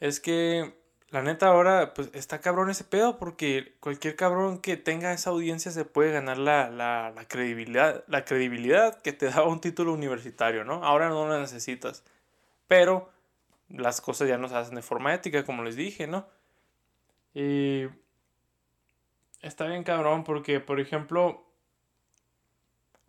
Es 0.00 0.20
que 0.20 0.77
la 1.10 1.22
neta 1.22 1.46
ahora, 1.46 1.94
pues 1.94 2.10
está 2.12 2.40
cabrón 2.40 2.68
ese 2.70 2.84
pedo 2.84 3.18
porque 3.18 3.74
cualquier 3.80 4.14
cabrón 4.14 4.60
que 4.60 4.76
tenga 4.76 5.12
esa 5.12 5.30
audiencia 5.30 5.70
se 5.70 5.84
puede 5.86 6.12
ganar 6.12 6.36
la, 6.36 6.70
la, 6.70 7.10
la 7.14 7.24
credibilidad, 7.26 8.04
la 8.08 8.24
credibilidad 8.24 9.00
que 9.00 9.12
te 9.12 9.26
da 9.26 9.42
un 9.44 9.60
título 9.60 9.94
universitario, 9.94 10.64
¿no? 10.64 10.84
Ahora 10.84 11.08
no 11.08 11.26
lo 11.26 11.40
necesitas. 11.40 12.04
Pero 12.66 13.10
las 13.70 14.00
cosas 14.02 14.28
ya 14.28 14.36
no 14.36 14.48
se 14.48 14.56
hacen 14.56 14.74
de 14.74 14.82
forma 14.82 15.14
ética, 15.14 15.44
como 15.44 15.62
les 15.62 15.76
dije, 15.76 16.06
¿no? 16.06 16.26
Y 17.34 17.86
está 19.40 19.66
bien 19.66 19.84
cabrón 19.84 20.24
porque, 20.24 20.60
por 20.60 20.78
ejemplo, 20.78 21.42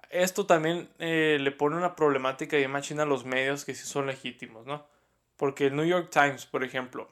esto 0.09 0.45
también 0.45 0.89
eh, 0.99 1.37
le 1.39 1.51
pone 1.51 1.75
una 1.75 1.95
problemática 1.95 2.57
y 2.57 2.67
machina 2.67 3.03
a 3.03 3.05
los 3.05 3.25
medios 3.25 3.65
que 3.65 3.75
sí 3.75 3.85
son 3.85 4.07
legítimos, 4.07 4.65
¿no? 4.65 4.87
Porque 5.35 5.67
el 5.67 5.75
New 5.75 5.85
York 5.85 6.09
Times, 6.11 6.45
por 6.45 6.63
ejemplo, 6.63 7.09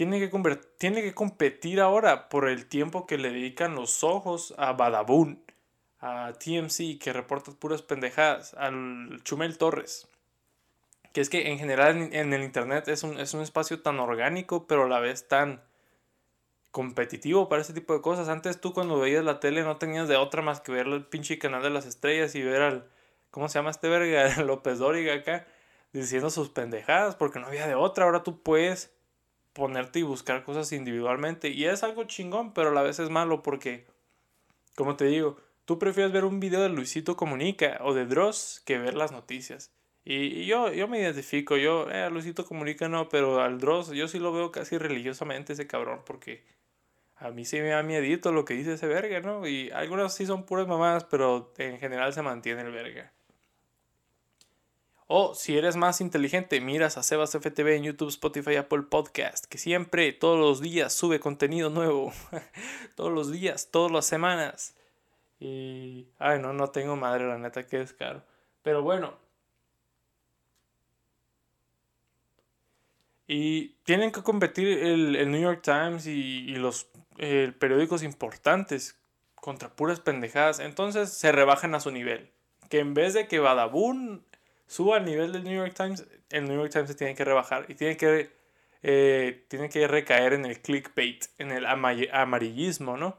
tiene 0.00 0.18
que, 0.18 0.58
tiene 0.78 1.02
que 1.02 1.12
competir 1.12 1.78
ahora 1.78 2.30
por 2.30 2.48
el 2.48 2.64
tiempo 2.64 3.06
que 3.06 3.18
le 3.18 3.28
dedican 3.28 3.74
los 3.74 4.02
ojos 4.02 4.54
a 4.56 4.72
Badabun, 4.72 5.44
a 5.98 6.32
TMC, 6.32 6.98
que 6.98 7.12
reporta 7.12 7.52
puras 7.52 7.82
pendejadas, 7.82 8.54
al 8.54 9.20
Chumel 9.24 9.58
Torres. 9.58 10.08
Que 11.12 11.20
es 11.20 11.28
que 11.28 11.50
en 11.50 11.58
general 11.58 12.14
en, 12.14 12.32
el 12.32 12.42
Internet 12.42 12.88
es 12.88 13.02
un, 13.02 13.20
es 13.20 13.34
un 13.34 13.42
espacio 13.42 13.82
tan 13.82 14.00
orgánico, 14.00 14.66
pero 14.66 14.84
a 14.84 14.88
la 14.88 15.00
vez 15.00 15.28
tan 15.28 15.60
competitivo 16.70 17.50
para 17.50 17.60
ese 17.60 17.74
tipo 17.74 17.92
de 17.92 18.00
cosas. 18.00 18.30
Antes 18.30 18.58
tú 18.58 18.72
cuando 18.72 18.98
veías 18.98 19.22
la 19.22 19.38
tele 19.38 19.64
no 19.64 19.76
tenías 19.76 20.08
de 20.08 20.16
otra 20.16 20.40
más 20.40 20.62
que 20.62 20.72
ver 20.72 20.86
el 20.86 21.04
pinche 21.04 21.38
canal 21.38 21.62
de 21.62 21.68
las 21.68 21.84
estrellas 21.84 22.34
y 22.34 22.42
ver 22.42 22.62
al 22.62 22.88
¿cómo 23.30 23.50
se 23.50 23.58
llama 23.58 23.68
este 23.68 23.90
verga? 23.90 24.42
López 24.44 24.78
Dóriga 24.78 25.12
acá, 25.12 25.46
diciendo 25.92 26.30
sus 26.30 26.48
pendejadas, 26.48 27.16
porque 27.16 27.38
no 27.38 27.48
había 27.48 27.66
de 27.66 27.74
otra. 27.74 28.06
Ahora 28.06 28.22
tú 28.22 28.42
puedes 28.42 28.98
ponerte 29.52 29.98
y 29.98 30.02
buscar 30.02 30.44
cosas 30.44 30.72
individualmente. 30.72 31.48
Y 31.48 31.66
es 31.66 31.82
algo 31.82 32.04
chingón, 32.04 32.52
pero 32.54 32.70
a 32.70 32.72
la 32.72 32.82
vez 32.82 32.98
es 32.98 33.10
malo 33.10 33.42
porque, 33.42 33.86
como 34.76 34.96
te 34.96 35.06
digo, 35.06 35.36
tú 35.64 35.78
prefieres 35.78 36.12
ver 36.12 36.24
un 36.24 36.40
video 36.40 36.62
de 36.62 36.68
Luisito 36.68 37.16
Comunica 37.16 37.78
o 37.82 37.94
de 37.94 38.06
Dross 38.06 38.62
que 38.64 38.78
ver 38.78 38.94
las 38.94 39.12
noticias. 39.12 39.72
Y, 40.04 40.46
yo, 40.46 40.72
yo 40.72 40.88
me 40.88 40.98
identifico, 40.98 41.56
yo, 41.56 41.90
eh, 41.90 42.10
Luisito 42.10 42.44
Comunica 42.46 42.88
no, 42.88 43.08
pero 43.08 43.40
al 43.40 43.58
Dross 43.60 43.90
yo 43.90 44.08
sí 44.08 44.18
lo 44.18 44.32
veo 44.32 44.50
casi 44.50 44.78
religiosamente 44.78 45.52
ese 45.52 45.66
cabrón 45.66 46.02
porque 46.06 46.44
a 47.16 47.30
mí 47.30 47.44
sí 47.44 47.60
me 47.60 47.68
da 47.68 47.82
miedito 47.82 48.32
lo 48.32 48.44
que 48.46 48.54
dice 48.54 48.72
ese 48.74 48.86
verga, 48.86 49.20
¿no? 49.20 49.46
Y 49.46 49.70
algunas 49.72 50.14
sí 50.14 50.24
son 50.24 50.46
puras 50.46 50.66
mamadas, 50.66 51.04
pero 51.04 51.52
en 51.58 51.78
general 51.78 52.14
se 52.14 52.22
mantiene 52.22 52.62
el 52.62 52.72
verga. 52.72 53.12
O 55.12 55.34
si 55.34 55.58
eres 55.58 55.74
más 55.74 56.00
inteligente, 56.00 56.60
miras 56.60 56.96
a 56.96 57.02
Sebas 57.02 57.32
FTV 57.32 57.74
en 57.74 57.82
YouTube, 57.82 58.10
Spotify, 58.10 58.54
Apple 58.54 58.82
Podcast, 58.82 59.46
que 59.46 59.58
siempre, 59.58 60.12
todos 60.12 60.38
los 60.38 60.60
días, 60.60 60.92
sube 60.92 61.18
contenido 61.18 61.68
nuevo. 61.68 62.12
todos 62.94 63.12
los 63.12 63.32
días, 63.32 63.72
todas 63.72 63.90
las 63.90 64.06
semanas. 64.06 64.76
Y. 65.40 66.06
Ay, 66.20 66.38
no, 66.38 66.52
no 66.52 66.68
tengo 66.68 66.94
madre, 66.94 67.26
la 67.26 67.38
neta, 67.38 67.66
que 67.66 67.80
es 67.80 67.92
caro. 67.92 68.22
Pero 68.62 68.82
bueno. 68.82 69.14
Y 73.26 73.70
tienen 73.82 74.12
que 74.12 74.22
competir 74.22 74.68
el, 74.78 75.28
New 75.28 75.40
York 75.40 75.62
Times 75.64 76.06
y, 76.06 76.12
y 76.48 76.54
los 76.54 76.86
eh, 77.18 77.52
periódicos 77.58 78.04
importantes 78.04 78.96
contra 79.34 79.70
puras 79.70 79.98
pendejadas. 79.98 80.60
Entonces 80.60 81.12
se 81.12 81.32
rebajan 81.32 81.74
a 81.74 81.80
su 81.80 81.90
nivel. 81.90 82.30
Que 82.68 82.78
en 82.78 82.94
vez 82.94 83.12
de 83.14 83.26
que 83.26 83.40
Badabun 83.40 84.24
suba 84.70 84.98
al 84.98 85.04
nivel 85.04 85.32
del 85.32 85.42
New 85.42 85.56
York 85.56 85.74
Times, 85.74 86.06
el 86.30 86.46
New 86.46 86.56
York 86.56 86.70
Times 86.70 86.88
se 86.88 86.94
tiene 86.94 87.16
que 87.16 87.24
rebajar 87.24 87.66
y 87.68 87.74
tiene 87.74 87.96
que, 87.96 88.30
eh, 88.84 89.44
tiene 89.48 89.68
que 89.68 89.88
recaer 89.88 90.32
en 90.32 90.46
el 90.46 90.60
clickbait, 90.62 91.24
en 91.38 91.50
el 91.50 91.66
amarillismo, 91.66 92.96
¿no? 92.96 93.16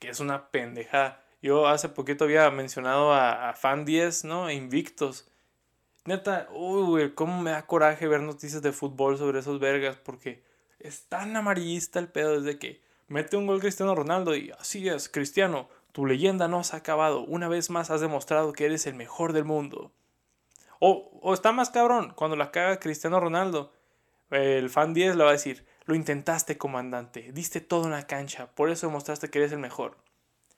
Que 0.00 0.08
es 0.08 0.18
una 0.18 0.50
pendejada. 0.50 1.24
Yo 1.40 1.68
hace 1.68 1.88
poquito 1.88 2.24
había 2.24 2.50
mencionado 2.50 3.14
a, 3.14 3.54
Fan 3.54 3.84
10, 3.84 4.24
¿no? 4.24 4.50
Invictos. 4.50 5.30
Neta, 6.04 6.48
uy, 6.50 7.12
cómo 7.14 7.40
me 7.40 7.52
da 7.52 7.66
coraje 7.66 8.08
ver 8.08 8.22
noticias 8.22 8.60
de 8.60 8.72
fútbol 8.72 9.18
sobre 9.18 9.38
esos 9.38 9.60
vergas, 9.60 9.96
porque 9.98 10.42
es 10.80 11.04
tan 11.04 11.36
amarillista 11.36 12.00
el 12.00 12.08
pedo 12.08 12.40
desde 12.40 12.58
que 12.58 12.82
mete 13.06 13.36
un 13.36 13.46
gol 13.46 13.60
Cristiano 13.60 13.94
Ronaldo 13.94 14.34
y 14.34 14.50
así 14.58 14.88
es, 14.88 15.08
Cristiano, 15.08 15.68
tu 15.92 16.06
leyenda 16.06 16.48
no 16.48 16.64
se 16.64 16.74
ha 16.74 16.80
acabado. 16.80 17.20
Una 17.20 17.46
vez 17.46 17.70
más 17.70 17.90
has 17.90 18.00
demostrado 18.00 18.52
que 18.52 18.66
eres 18.66 18.86
el 18.88 18.94
mejor 18.94 19.32
del 19.32 19.44
mundo. 19.44 19.92
O, 20.80 21.10
o 21.22 21.34
está 21.34 21.52
más 21.52 21.70
cabrón, 21.70 22.12
cuando 22.14 22.36
la 22.36 22.50
caga 22.50 22.80
Cristiano 22.80 23.20
Ronaldo, 23.20 23.72
el 24.30 24.70
fan 24.70 24.94
10 24.94 25.16
le 25.16 25.24
va 25.24 25.30
a 25.30 25.32
decir, 25.32 25.66
lo 25.86 25.94
intentaste 25.94 26.58
comandante, 26.58 27.32
diste 27.32 27.60
todo 27.60 27.84
en 27.84 27.92
la 27.92 28.06
cancha, 28.06 28.48
por 28.54 28.70
eso 28.70 28.86
demostraste 28.86 29.30
que 29.30 29.38
eres 29.38 29.52
el 29.52 29.58
mejor. 29.58 29.96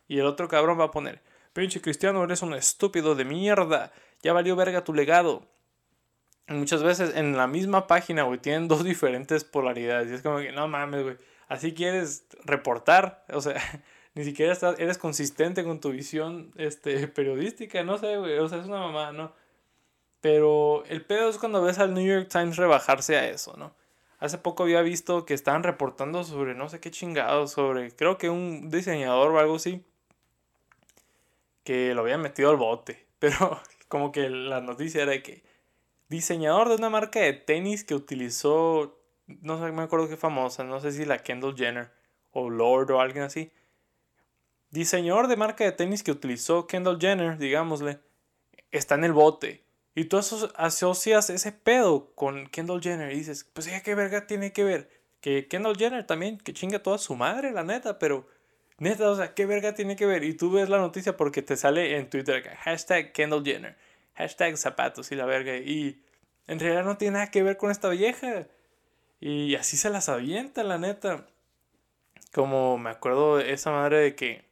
Y 0.09 0.19
el 0.19 0.27
otro 0.27 0.49
cabrón 0.49 0.79
va 0.79 0.85
a 0.85 0.91
poner, 0.91 1.23
pinche 1.53 1.81
Cristiano, 1.81 2.23
eres 2.25 2.43
un 2.43 2.55
estúpido 2.55 3.15
de 3.15 3.25
mierda, 3.25 3.93
ya 4.23 4.33
valió 4.33 4.57
verga 4.57 4.85
tu 4.85 4.93
legado 4.93 5.47
muchas 6.57 6.83
veces 6.83 7.15
en 7.17 7.37
la 7.37 7.47
misma 7.47 7.87
página, 7.87 8.25
güey, 8.25 8.39
tienen 8.39 8.69
dos 8.69 8.85
diferentes 8.85 9.45
polaridades. 9.45 10.11
Y 10.11 10.15
es 10.15 10.23
como 10.23 10.39
que, 10.39 10.53
no 10.53 10.69
mames, 10.69 11.03
güey, 11.03 11.17
así 11.49 11.73
quieres 11.73 12.27
reportar, 12.45 13.25
o 13.33 13.41
sea, 13.41 13.61
ni 14.15 14.25
siquiera 14.25 14.53
estás, 14.53 14.79
eres 14.79 14.99
consistente 14.99 15.65
con 15.65 15.81
tu 15.81 15.91
visión 15.91 16.53
este, 16.57 17.09
periodística, 17.09 17.83
no 17.83 17.99
sé, 17.99 18.17
güey, 18.17 18.39
o 18.39 18.49
sea, 18.49 18.59
es 18.59 18.67
una 18.67 18.79
mamá, 18.79 19.13
¿no? 19.13 19.33
Pero 20.21 20.85
el 20.87 21.05
pedo 21.05 21.29
es 21.31 21.39
cuando 21.39 21.63
ves 21.63 21.79
al 21.79 21.95
New 21.95 22.07
York 22.07 22.29
Times 22.31 22.57
rebajarse 22.57 23.17
a 23.17 23.29
eso, 23.29 23.57
¿no? 23.57 23.75
Hace 24.19 24.37
poco 24.37 24.65
había 24.65 24.83
visto 24.83 25.25
que 25.25 25.33
estaban 25.33 25.63
reportando 25.63 26.25
sobre 26.25 26.55
no 26.55 26.69
sé 26.69 26.79
qué 26.79 26.91
chingados, 26.91 27.53
sobre 27.53 27.91
creo 27.97 28.19
que 28.19 28.29
un 28.29 28.69
diseñador 28.69 29.31
o 29.33 29.39
algo 29.39 29.57
así, 29.57 29.83
que 31.65 31.95
lo 31.95 32.03
habían 32.03 32.21
metido 32.21 32.51
al 32.51 32.57
bote. 32.57 33.07
Pero 33.19 33.61
como 33.89 34.13
que 34.13 34.29
la 34.29 34.61
noticia 34.61 35.03
era 35.03 35.13
de 35.13 35.23
que 35.23 35.43
diseñador 36.09 36.69
de 36.69 36.75
una 36.75 36.91
marca 36.91 37.21
de 37.21 37.33
tenis 37.33 37.85
que 37.85 37.95
utilizó, 37.95 38.99
no 39.27 39.59
sé, 39.59 39.73
me 39.73 39.83
acuerdo 39.83 40.09
qué 40.09 40.17
famosa, 40.19 40.65
no 40.65 40.81
sé 40.81 40.93
si 40.93 41.05
la 41.07 41.19
Kendall 41.19 41.57
Jenner 41.57 41.91
o 42.33 42.51
Lord 42.51 42.91
o 42.91 43.01
alguien 43.01 43.25
así. 43.25 43.53
Diseñador 44.71 45.29
de 45.29 45.37
marca 45.37 45.65
de 45.65 45.73
tenis 45.73 46.03
que 46.03 46.13
utilizó 46.13 46.67
Kendall 46.67 47.01
Jenner, 47.01 47.39
digámosle, 47.39 48.01
está 48.71 48.97
en 48.97 49.05
el 49.05 49.13
bote. 49.13 49.65
Y 49.95 50.05
tú 50.05 50.19
asocias 50.57 51.31
ese 51.31 51.53
pedo 51.53 52.13
con 52.15 52.47
Kendall 52.47 52.81
Jenner 52.81 53.13
y 53.13 53.17
dices, 53.17 53.45
pues 53.53 53.67
ya 53.67 53.83
qué 53.83 53.95
verga 53.95 54.27
tiene 54.27 54.53
que 54.53 54.65
ver. 54.65 54.91
Que 55.21 55.49
Kendall 55.49 55.77
Jenner 55.77 56.07
también, 56.07 56.39
que 56.39 56.53
chinga 56.53 56.83
toda 56.83 56.99
su 56.99 57.17
madre, 57.17 57.53
la 57.53 57.65
neta, 57.65 57.99
pero 57.99 58.27
neta, 58.79 59.11
o 59.11 59.17
sea, 59.17 59.35
qué 59.35 59.47
verga 59.47 59.75
tiene 59.75 59.97
que 59.97 60.07
ver. 60.07 60.25
Y 60.25 60.35
tú 60.35 60.53
ves 60.53 60.69
la 60.69 60.79
noticia 60.79 61.17
porque 61.17 61.43
te 61.43 61.57
sale 61.57 61.97
en 61.97 62.09
Twitter, 62.09 62.43
hashtag 62.63 63.13
Kendall 63.13 63.45
Jenner 63.45 63.77
hashtag 64.21 64.57
zapatos 64.57 65.11
y 65.13 65.17
la 65.17 65.27
verga. 65.27 65.57
Y 65.57 66.03
en 66.47 66.59
realidad 66.61 66.85
no 66.85 66.97
tiene 66.97 67.15
nada 67.15 67.31
que 67.31 67.43
ver 67.43 67.57
con 67.57 67.71
esta 67.71 67.89
vieja. 67.89 68.47
Y 69.21 69.55
así 69.55 69.77
se 69.77 69.91
las 69.91 70.09
avienta, 70.09 70.63
la 70.63 70.79
neta. 70.79 71.27
Como 72.33 72.79
me 72.79 72.91
acuerdo 72.91 73.41
esa 73.41 73.71
madre 73.71 73.99
de 73.99 74.15
que 74.15 74.45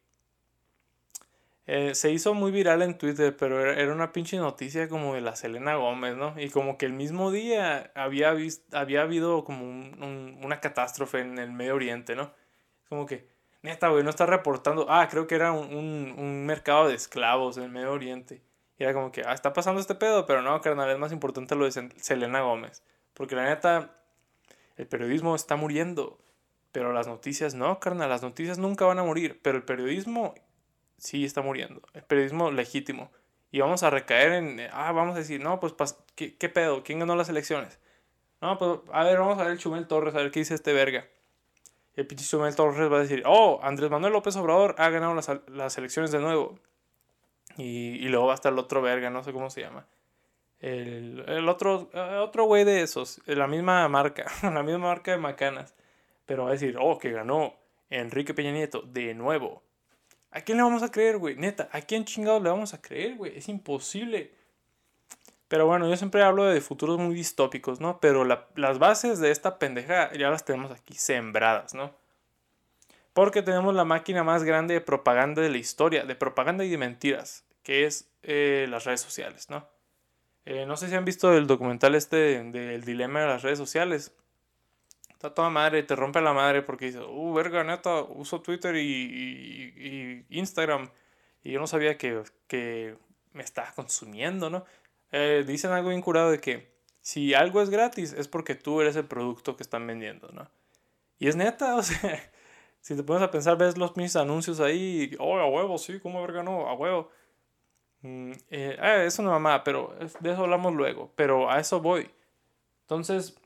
eh, 1.70 1.94
se 1.94 2.10
hizo 2.10 2.32
muy 2.32 2.50
viral 2.50 2.80
en 2.80 2.96
Twitter, 2.96 3.36
pero 3.36 3.60
era, 3.60 3.92
una 3.92 4.10
pinche 4.10 4.38
noticia 4.38 4.88
como 4.88 5.14
de 5.14 5.20
la 5.20 5.36
Selena 5.36 5.74
Gómez, 5.74 6.16
¿no? 6.16 6.32
Y 6.40 6.48
como 6.48 6.78
que 6.78 6.86
el 6.86 6.94
mismo 6.94 7.30
día 7.30 7.92
había, 7.94 8.34
había 8.72 9.02
habido 9.02 9.44
como 9.44 9.66
una 9.66 10.60
catástrofe 10.62 11.20
en 11.20 11.38
el 11.38 11.52
Medio 11.52 11.74
Oriente, 11.74 12.16
¿no? 12.16 12.32
Como 12.88 13.04
que, 13.04 13.28
neta, 13.60 13.88
güey, 13.88 14.02
no 14.02 14.08
está 14.08 14.24
reportando. 14.24 14.86
Ah, 14.88 15.08
creo 15.10 15.26
que 15.26 15.34
era 15.34 15.52
un, 15.52 16.14
un 16.16 16.46
mercado 16.46 16.88
de 16.88 16.94
esclavos 16.94 17.58
en 17.58 17.64
el 17.64 17.70
Medio 17.70 17.92
Oriente. 17.92 18.40
Y 18.78 18.84
era 18.84 18.94
como 18.94 19.12
que, 19.12 19.22
ah, 19.26 19.34
está 19.34 19.52
pasando 19.52 19.78
este 19.78 19.94
pedo, 19.94 20.24
pero 20.24 20.40
no, 20.40 20.58
carnal, 20.62 20.88
es 20.88 20.98
más 20.98 21.12
importante 21.12 21.54
lo 21.54 21.66
de 21.66 21.90
Selena 21.98 22.40
Gómez. 22.40 22.82
Porque 23.12 23.36
la 23.36 23.44
neta, 23.44 23.94
el 24.76 24.86
periodismo 24.86 25.34
está 25.34 25.56
muriendo. 25.56 26.18
Pero 26.72 26.94
las 26.94 27.08
noticias 27.08 27.54
no, 27.54 27.78
carnal, 27.78 28.08
las 28.08 28.22
noticias 28.22 28.56
nunca 28.56 28.86
van 28.86 28.98
a 28.98 29.04
morir. 29.04 29.38
Pero 29.42 29.58
el 29.58 29.64
periodismo 29.64 30.34
sí 30.98 31.24
está 31.24 31.42
muriendo. 31.42 31.80
El 31.94 32.02
periodismo 32.02 32.50
legítimo. 32.50 33.10
Y 33.50 33.60
vamos 33.60 33.82
a 33.82 33.90
recaer 33.90 34.32
en, 34.32 34.60
ah, 34.72 34.92
vamos 34.92 35.16
a 35.16 35.20
decir, 35.20 35.40
no, 35.40 35.58
pues, 35.58 35.96
¿qué, 36.14 36.36
qué 36.36 36.48
pedo? 36.48 36.82
¿Quién 36.82 36.98
ganó 36.98 37.16
las 37.16 37.30
elecciones? 37.30 37.78
No, 38.40 38.58
pues, 38.58 38.80
a 38.92 39.04
ver, 39.04 39.18
vamos 39.18 39.38
a 39.38 39.44
ver 39.44 39.52
el 39.52 39.58
Chumel 39.58 39.86
Torres, 39.86 40.14
a 40.14 40.18
ver 40.18 40.30
qué 40.30 40.40
dice 40.40 40.54
este 40.54 40.72
verga. 40.72 41.06
el 41.96 42.06
pinche 42.06 42.24
Chumel 42.24 42.54
Torres 42.54 42.92
va 42.92 42.98
a 42.98 43.00
decir, 43.00 43.22
oh, 43.26 43.58
Andrés 43.62 43.90
Manuel 43.90 44.12
López 44.12 44.36
Obrador 44.36 44.74
ha 44.78 44.90
ganado 44.90 45.14
las, 45.14 45.30
las 45.48 45.78
elecciones 45.78 46.12
de 46.12 46.20
nuevo. 46.20 46.58
Y, 47.56 48.08
luego 48.08 48.26
va 48.26 48.32
a 48.32 48.34
estar 48.36 48.52
el 48.52 48.58
otro 48.58 48.82
verga, 48.82 49.10
no 49.10 49.24
sé 49.24 49.32
cómo 49.32 49.50
se 49.50 49.62
llama. 49.62 49.86
El, 50.60 51.48
otro, 51.48 51.90
eh, 51.92 52.16
otro 52.20 52.44
güey 52.44 52.64
de 52.64 52.82
esos, 52.82 53.20
la 53.26 53.46
misma 53.46 53.88
marca, 53.88 54.26
la 54.42 54.62
misma 54.62 54.88
marca 54.88 55.10
de 55.10 55.18
macanas. 55.18 55.74
Pero 56.26 56.44
va 56.44 56.50
a 56.50 56.52
decir, 56.52 56.76
oh, 56.80 56.98
que 56.98 57.10
ganó 57.10 57.54
Enrique 57.90 58.34
Peña 58.34 58.52
Nieto 58.52 58.82
de 58.82 59.14
nuevo. 59.14 59.62
¿A 60.30 60.40
quién 60.42 60.58
le 60.58 60.64
vamos 60.64 60.82
a 60.82 60.90
creer, 60.90 61.18
güey? 61.18 61.36
Neta, 61.36 61.68
¿a 61.72 61.80
quién 61.80 62.04
chingados 62.04 62.42
le 62.42 62.50
vamos 62.50 62.74
a 62.74 62.82
creer, 62.82 63.16
güey? 63.16 63.36
Es 63.36 63.48
imposible. 63.48 64.34
Pero 65.48 65.66
bueno, 65.66 65.88
yo 65.88 65.96
siempre 65.96 66.22
hablo 66.22 66.44
de 66.44 66.60
futuros 66.60 66.98
muy 66.98 67.14
distópicos, 67.14 67.80
¿no? 67.80 68.00
Pero 68.00 68.24
las 68.24 68.78
bases 68.78 69.18
de 69.18 69.30
esta 69.30 69.58
pendeja 69.58 70.12
ya 70.12 70.30
las 70.30 70.44
tenemos 70.44 70.70
aquí 70.70 70.94
sembradas, 70.94 71.72
¿no? 71.74 71.94
Porque 73.14 73.42
tenemos 73.42 73.74
la 73.74 73.84
máquina 73.84 74.22
más 74.22 74.44
grande 74.44 74.74
de 74.74 74.80
propaganda 74.80 75.40
de 75.40 75.48
la 75.48 75.58
historia, 75.58 76.04
de 76.04 76.14
propaganda 76.14 76.64
y 76.64 76.68
de 76.68 76.78
mentiras 76.78 77.44
que 77.68 77.84
es 77.84 78.08
eh, 78.22 78.66
las 78.70 78.84
redes 78.84 79.02
sociales, 79.02 79.50
¿no? 79.50 79.68
Eh, 80.46 80.64
no 80.64 80.78
sé 80.78 80.88
si 80.88 80.94
han 80.94 81.04
visto 81.04 81.36
el 81.36 81.46
documental 81.46 81.94
este 81.94 82.42
del 82.42 82.82
dilema 82.82 83.20
de 83.20 83.26
las 83.26 83.42
redes 83.42 83.58
sociales. 83.58 84.14
Está 85.18 85.34
toda 85.34 85.50
madre, 85.50 85.82
te 85.82 85.96
rompe 85.96 86.20
la 86.20 86.32
madre 86.32 86.62
porque 86.62 86.86
dice, 86.86 87.00
uh, 87.00 87.34
verga, 87.34 87.64
neta, 87.64 88.02
uso 88.02 88.40
Twitter 88.40 88.76
y, 88.76 90.24
Instagram 90.28 90.90
y 91.42 91.50
yo 91.50 91.58
no 91.58 91.66
sabía 91.66 91.98
que, 91.98 92.22
que 92.46 92.96
me 93.32 93.42
estaba 93.42 93.72
consumiendo, 93.72 94.48
¿no? 94.48 94.64
Eh, 95.10 95.42
dicen 95.44 95.72
algo 95.72 95.88
bien 95.88 96.02
curado 96.02 96.30
de 96.30 96.38
que 96.38 96.72
si 97.00 97.34
algo 97.34 97.60
es 97.60 97.68
gratis 97.68 98.12
es 98.12 98.28
porque 98.28 98.54
tú 98.54 98.80
eres 98.80 98.94
el 98.94 99.06
producto 99.06 99.56
que 99.56 99.64
están 99.64 99.88
vendiendo, 99.88 100.28
¿no? 100.30 100.48
Y 101.18 101.26
es 101.26 101.34
neta, 101.34 101.74
o 101.78 101.82
sea, 101.82 102.30
si 102.80 102.94
te 102.94 103.02
pones 103.02 103.24
a 103.24 103.32
pensar, 103.32 103.58
ves 103.58 103.76
los 103.76 103.96
mis 103.96 104.14
anuncios 104.14 104.60
ahí, 104.60 105.16
oh, 105.18 105.36
a 105.38 105.48
huevo, 105.48 105.78
sí, 105.78 105.98
¿cómo 105.98 106.22
verga 106.22 106.44
no? 106.44 106.68
A 106.68 106.74
huevo. 106.74 107.10
Mm, 108.02 108.34
eh, 108.50 108.76
ah, 108.80 109.02
es 109.02 109.18
una 109.18 109.30
mamá, 109.30 109.64
pero 109.64 109.96
de 110.20 110.30
eso 110.30 110.44
hablamos 110.44 110.74
luego. 110.74 111.10
Pero 111.16 111.50
a 111.50 111.58
eso 111.58 111.80
voy. 111.80 112.08
Entonces, 112.82 113.36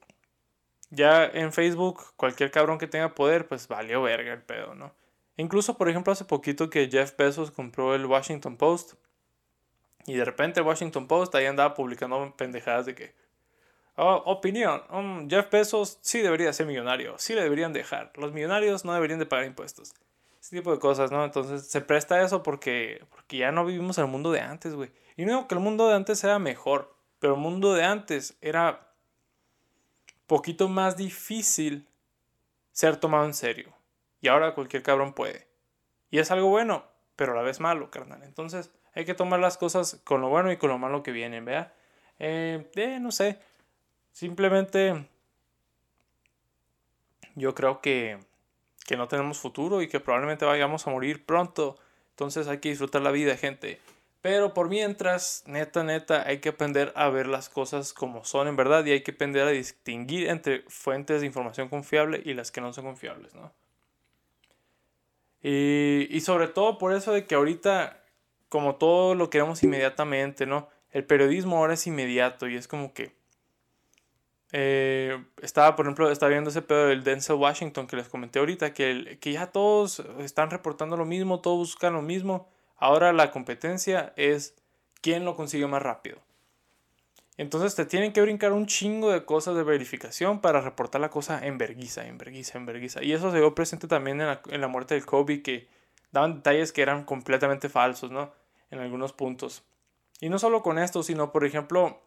ya 0.93 1.25
en 1.25 1.53
Facebook, 1.53 2.03
cualquier 2.17 2.51
cabrón 2.51 2.79
que 2.79 2.87
tenga 2.87 3.15
poder, 3.15 3.49
pues 3.49 3.67
valió 3.67 4.03
verga 4.03 4.33
el 4.33 4.43
pedo, 4.43 4.75
¿no? 4.75 4.95
Incluso, 5.39 5.79
por 5.79 5.89
ejemplo, 5.89 6.13
hace 6.13 6.27
poquito 6.27 6.69
que 6.69 6.89
Jeff 6.91 7.17
Bezos 7.17 7.51
compró 7.51 7.95
el 7.95 8.05
Washington 8.05 8.59
Post. 8.59 8.95
Y 10.05 10.15
de 10.15 10.25
repente 10.25 10.61
el 10.61 10.67
Washington 10.67 11.09
Post 11.09 11.35
ahí 11.35 11.47
andaba 11.47 11.75
publicando 11.75 12.35
pendejadas 12.37 12.85
de 12.85 12.95
que, 12.95 13.15
oh, 13.97 14.23
opinión, 14.27 14.83
um, 14.91 15.31
Jeff 15.31 15.51
Bezos 15.51 15.99
sí 16.03 16.21
debería 16.21 16.53
ser 16.53 16.67
millonario, 16.67 17.19
sí 17.19 17.35
le 17.35 17.43
deberían 17.43 17.73
dejar, 17.73 18.13
los 18.17 18.33
millonarios 18.33 18.85
no 18.85 18.93
deberían 18.93 19.19
de 19.19 19.27
pagar 19.27 19.47
impuestos. 19.47 19.95
Ese 20.41 20.57
tipo 20.57 20.73
de 20.73 20.79
cosas, 20.79 21.11
¿no? 21.11 21.25
Entonces 21.25 21.69
se 21.69 21.81
presta 21.81 22.21
eso 22.23 22.43
porque, 22.43 23.03
porque 23.11 23.39
ya 23.39 23.53
no 23.53 23.65
vivimos 23.65 23.97
en 23.97 24.05
el 24.05 24.11
mundo 24.11 24.31
de 24.31 24.41
antes, 24.41 24.75
güey. 24.75 24.91
Y 25.17 25.25
no 25.25 25.31
digo 25.31 25.49
que 25.49 25.55
el 25.55 25.61
mundo 25.61 25.89
de 25.89 25.95
antes 25.95 26.23
era 26.25 26.39
mejor, 26.39 26.95
pero 27.21 27.35
el 27.35 27.41
mundo 27.41 27.73
de 27.75 27.85
antes 27.85 28.37
era 28.41 28.92
poquito 30.33 30.67
más 30.67 30.97
difícil 30.97 31.87
ser 32.71 32.97
tomado 32.97 33.27
en 33.27 33.35
serio. 33.35 33.71
Y 34.23 34.29
ahora 34.29 34.55
cualquier 34.55 34.83
cabrón 34.83 35.13
puede. 35.13 35.47
Y 36.11 36.21
es 36.21 36.31
algo 36.31 36.49
bueno, 36.49 36.87
pero 37.17 37.33
a 37.33 37.37
la 37.37 37.43
vez 37.43 37.61
malo, 37.61 37.91
carnal. 37.91 38.23
Entonces 38.23 38.71
hay 38.95 39.05
que 39.05 39.13
tomar 39.13 39.41
las 39.41 39.59
cosas 39.59 40.01
con 40.05 40.23
lo 40.23 40.31
bueno 40.31 40.51
y 40.51 40.57
con 40.57 40.71
lo 40.71 40.79
malo 40.79 41.03
que 41.03 41.13
vienen, 41.13 41.45
¿vea? 41.45 41.75
Eh, 42.19 42.67
eh, 42.77 42.99
no 42.99 43.13
sé. 43.13 43.41
Simplemente 44.13 45.07
yo 47.35 47.55
creo 47.55 47.83
que, 47.83 48.19
que 48.87 48.97
no 48.97 49.09
tenemos 49.09 49.39
futuro 49.39 49.83
y 49.83 49.89
que 49.89 50.01
probablemente 50.01 50.47
vayamos 50.47 50.87
a 50.87 50.91
morir 50.93 51.27
pronto. 51.27 51.79
Entonces 52.13 52.49
hay 52.49 52.57
que 52.57 52.71
disfrutar 52.71 53.03
la 53.03 53.11
vida, 53.11 53.37
gente. 53.37 53.81
Pero 54.23 54.55
por 54.55 54.69
mientras, 54.69 55.43
neta, 55.47 55.83
neta, 55.83 56.27
hay 56.27 56.39
que 56.39 56.51
aprender 56.51 56.93
a 56.95 57.09
ver 57.09 57.27
las 57.27 57.49
cosas 57.49 57.93
como 57.93 58.25
son 58.25 58.47
en 58.47 58.55
verdad 58.55 58.85
y 58.87 58.93
hay 58.93 59.03
que 59.03 59.11
aprender 59.11 59.49
a 59.49 59.51
distinguir 59.51 60.29
entre 60.29 60.63
fuentes 60.69 61.21
de 61.21 61.27
información 61.27 61.69
confiable 61.69 62.23
y 62.25 62.33
las 62.35 62.53
que 62.53 62.61
no 62.61 62.73
son 62.73 62.85
confiables, 62.85 63.35
¿no? 63.35 63.53
Y, 65.43 66.07
y 66.09 66.21
sobre 66.21 66.47
todo 66.47 66.79
por 66.79 66.95
eso 66.95 67.13
de 67.13 67.27
que 67.27 67.35
ahorita, 67.35 68.01
como 68.49 68.77
todo 68.77 69.17
lo 69.17 69.29
queremos 69.29 69.61
inmediatamente, 69.65 70.47
¿no? 70.47 70.69
El 70.93 71.05
periodismo 71.05 71.57
ahora 71.57 71.75
es 71.75 71.85
inmediato 71.89 72.47
y 72.47 72.57
es 72.57 72.69
como 72.69 72.95
que... 72.95 73.13
Eh, 74.53 75.21
estaba, 75.41 75.75
por 75.75 75.87
ejemplo, 75.87 76.13
estaba 76.13 76.31
viendo 76.31 76.51
ese 76.51 76.63
pedo 76.63 76.87
del 76.87 77.03
Denzel 77.03 77.37
Washington 77.37 77.89
que 77.89 77.97
les 77.97 78.09
comenté 78.09 78.39
ahorita, 78.39 78.73
que, 78.73 79.19
que 79.21 79.33
ya 79.33 79.49
todos 79.49 80.01
están 80.21 80.51
reportando 80.51 80.97
lo 80.97 81.07
mismo, 81.07 81.41
todos 81.41 81.59
buscan 81.59 81.95
lo 81.95 82.03
mismo 82.03 82.52
Ahora 82.83 83.13
la 83.13 83.31
competencia 83.31 84.13
es 84.17 84.57
quién 85.03 85.25
lo 85.25 85.37
consigue 85.37 85.69
más 85.69 85.81
rápido. 85.81 86.19
Entonces 87.37 87.77
te 87.77 87.87
tienen 87.87 88.13
que 88.13 88.21
brincar 88.21 88.51
un 88.51 88.67
chingo 88.67 89.13
de 89.13 89.25
cosas 89.25 89.55
de 89.55 89.63
verificación 89.63 90.41
para 90.41 90.61
reportar 90.61 91.01
la 91.01 91.09
cosa 91.09 91.47
en 91.47 91.59
verguiza, 91.59 92.09
en 92.09 92.19
verguiza, 92.19 92.59
en 92.59 92.67
verguiza. 92.67 93.01
Y 93.05 93.13
eso 93.13 93.31
se 93.31 93.39
vio 93.39 93.55
presente 93.55 93.87
también 93.87 94.21
en 94.21 94.27
la, 94.27 94.43
en 94.49 94.61
la 94.61 94.67
muerte 94.67 94.95
del 94.95 95.07
Kobe, 95.07 95.43
que 95.43 95.69
daban 96.11 96.35
detalles 96.35 96.73
que 96.73 96.83
eran 96.83 97.05
completamente 97.05 97.69
falsos, 97.69 98.11
¿no? 98.11 98.33
En 98.73 98.81
algunos 98.81 99.13
puntos. 99.13 99.63
Y 100.21 100.29
no 100.29 100.41
solo 100.41 100.65
con 100.65 100.81
esto, 100.81 101.05
sino 101.05 101.31
por 101.31 101.45
ejemplo, 101.45 102.01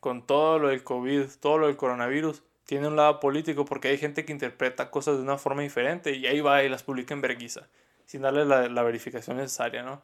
con 0.00 0.26
todo 0.26 0.58
lo 0.58 0.68
del 0.68 0.84
COVID, 0.84 1.24
todo 1.40 1.56
lo 1.56 1.68
del 1.68 1.78
coronavirus, 1.78 2.42
tiene 2.66 2.88
un 2.88 2.96
lado 2.96 3.20
político 3.20 3.64
porque 3.64 3.88
hay 3.88 3.98
gente 3.98 4.24
que 4.24 4.32
interpreta 4.32 4.90
cosas 4.90 5.16
de 5.16 5.22
una 5.22 5.38
forma 5.38 5.62
diferente 5.62 6.12
y 6.12 6.26
ahí 6.26 6.40
va 6.40 6.62
y 6.62 6.68
las 6.68 6.82
publica 6.82 7.14
en 7.14 7.22
verguiza 7.22 7.68
sin 8.06 8.22
darle 8.22 8.44
la, 8.44 8.82
verificación 8.82 9.36
necesaria, 9.36 9.82
¿no? 9.82 10.00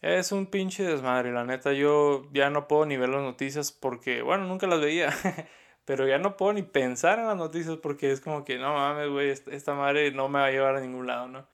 Es 0.00 0.32
un 0.32 0.46
pinche 0.46 0.82
desmadre, 0.82 1.30
la 1.32 1.44
neta. 1.44 1.72
Yo 1.72 2.26
ya 2.32 2.50
no 2.50 2.68
puedo 2.68 2.86
ni 2.86 2.96
ver 2.96 3.10
las 3.10 3.22
noticias 3.22 3.70
porque, 3.70 4.22
bueno, 4.22 4.44
nunca 4.46 4.66
las 4.66 4.80
veía. 4.80 5.12
pero 5.84 6.06
ya 6.06 6.18
no 6.18 6.36
puedo 6.36 6.52
ni 6.52 6.62
pensar 6.62 7.18
en 7.18 7.26
las 7.26 7.36
noticias 7.36 7.76
porque 7.76 8.10
es 8.12 8.20
como 8.20 8.44
que, 8.44 8.58
no 8.58 8.74
mames, 8.74 9.10
güey, 9.10 9.30
esta 9.30 9.74
madre 9.74 10.10
no 10.12 10.28
me 10.28 10.38
va 10.38 10.46
a 10.46 10.50
llevar 10.50 10.76
a 10.76 10.80
ningún 10.80 11.06
lado, 11.06 11.28
¿no? 11.28 11.46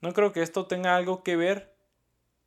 No 0.00 0.12
creo 0.12 0.32
que 0.32 0.42
esto 0.42 0.66
tenga 0.66 0.96
algo 0.96 1.22
que 1.22 1.36
ver 1.36 1.74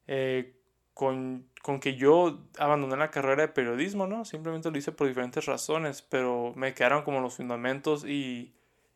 eh, 0.08 0.56
con, 0.94 1.48
con, 1.62 1.80
que 1.80 1.96
yo 1.96 2.40
abandoné 2.58 2.98
la 2.98 3.12
carrera 3.12 3.44
de 3.44 3.48
periodismo, 3.48 4.08
¿no? 4.08 4.26
Simplemente 4.26 4.72
lo 4.72 4.78
hice 4.78 4.92
por 4.92 5.08
diferentes 5.08 5.46
razones, 5.46 6.02
pero 6.02 6.54
me 6.56 6.74
quedaron 6.74 7.04
como 7.04 7.20
los 7.22 7.36
fundamentos 7.36 8.06
y 8.06 8.54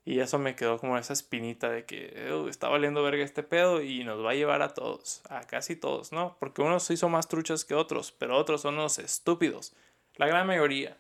y 0.08 0.22
eso 0.22 0.40
me 0.40 0.56
quedó 0.56 0.80
como 0.80 0.98
esa 0.98 1.12
espinita 1.12 1.70
de 1.70 1.84
que 1.84 2.32
está 2.50 2.70
valiendo 2.70 3.04
verga 3.04 3.26
este 3.26 3.44
pedo 3.44 3.82
y 3.82 4.06
nos 4.06 4.24
va 4.24 4.32
a 4.32 4.36
llevar 4.36 4.62
a 4.62 4.74
todos, 4.74 5.22
a 5.30 5.42
casi 5.42 5.76
todos, 5.76 6.14
¿no? 6.14 6.38
Porque 6.40 6.62
unos 6.62 6.84
se 6.84 6.94
hizo 6.94 7.10
más 7.10 7.28
truchas 7.28 7.66
que 7.66 7.74
otros, 7.76 8.14
pero 8.14 8.38
otros 8.38 8.62
son 8.62 8.76
unos 8.76 9.00
estúpidos, 9.00 9.76
la 10.16 10.28
gran 10.28 10.48
mayoría. 10.48 10.96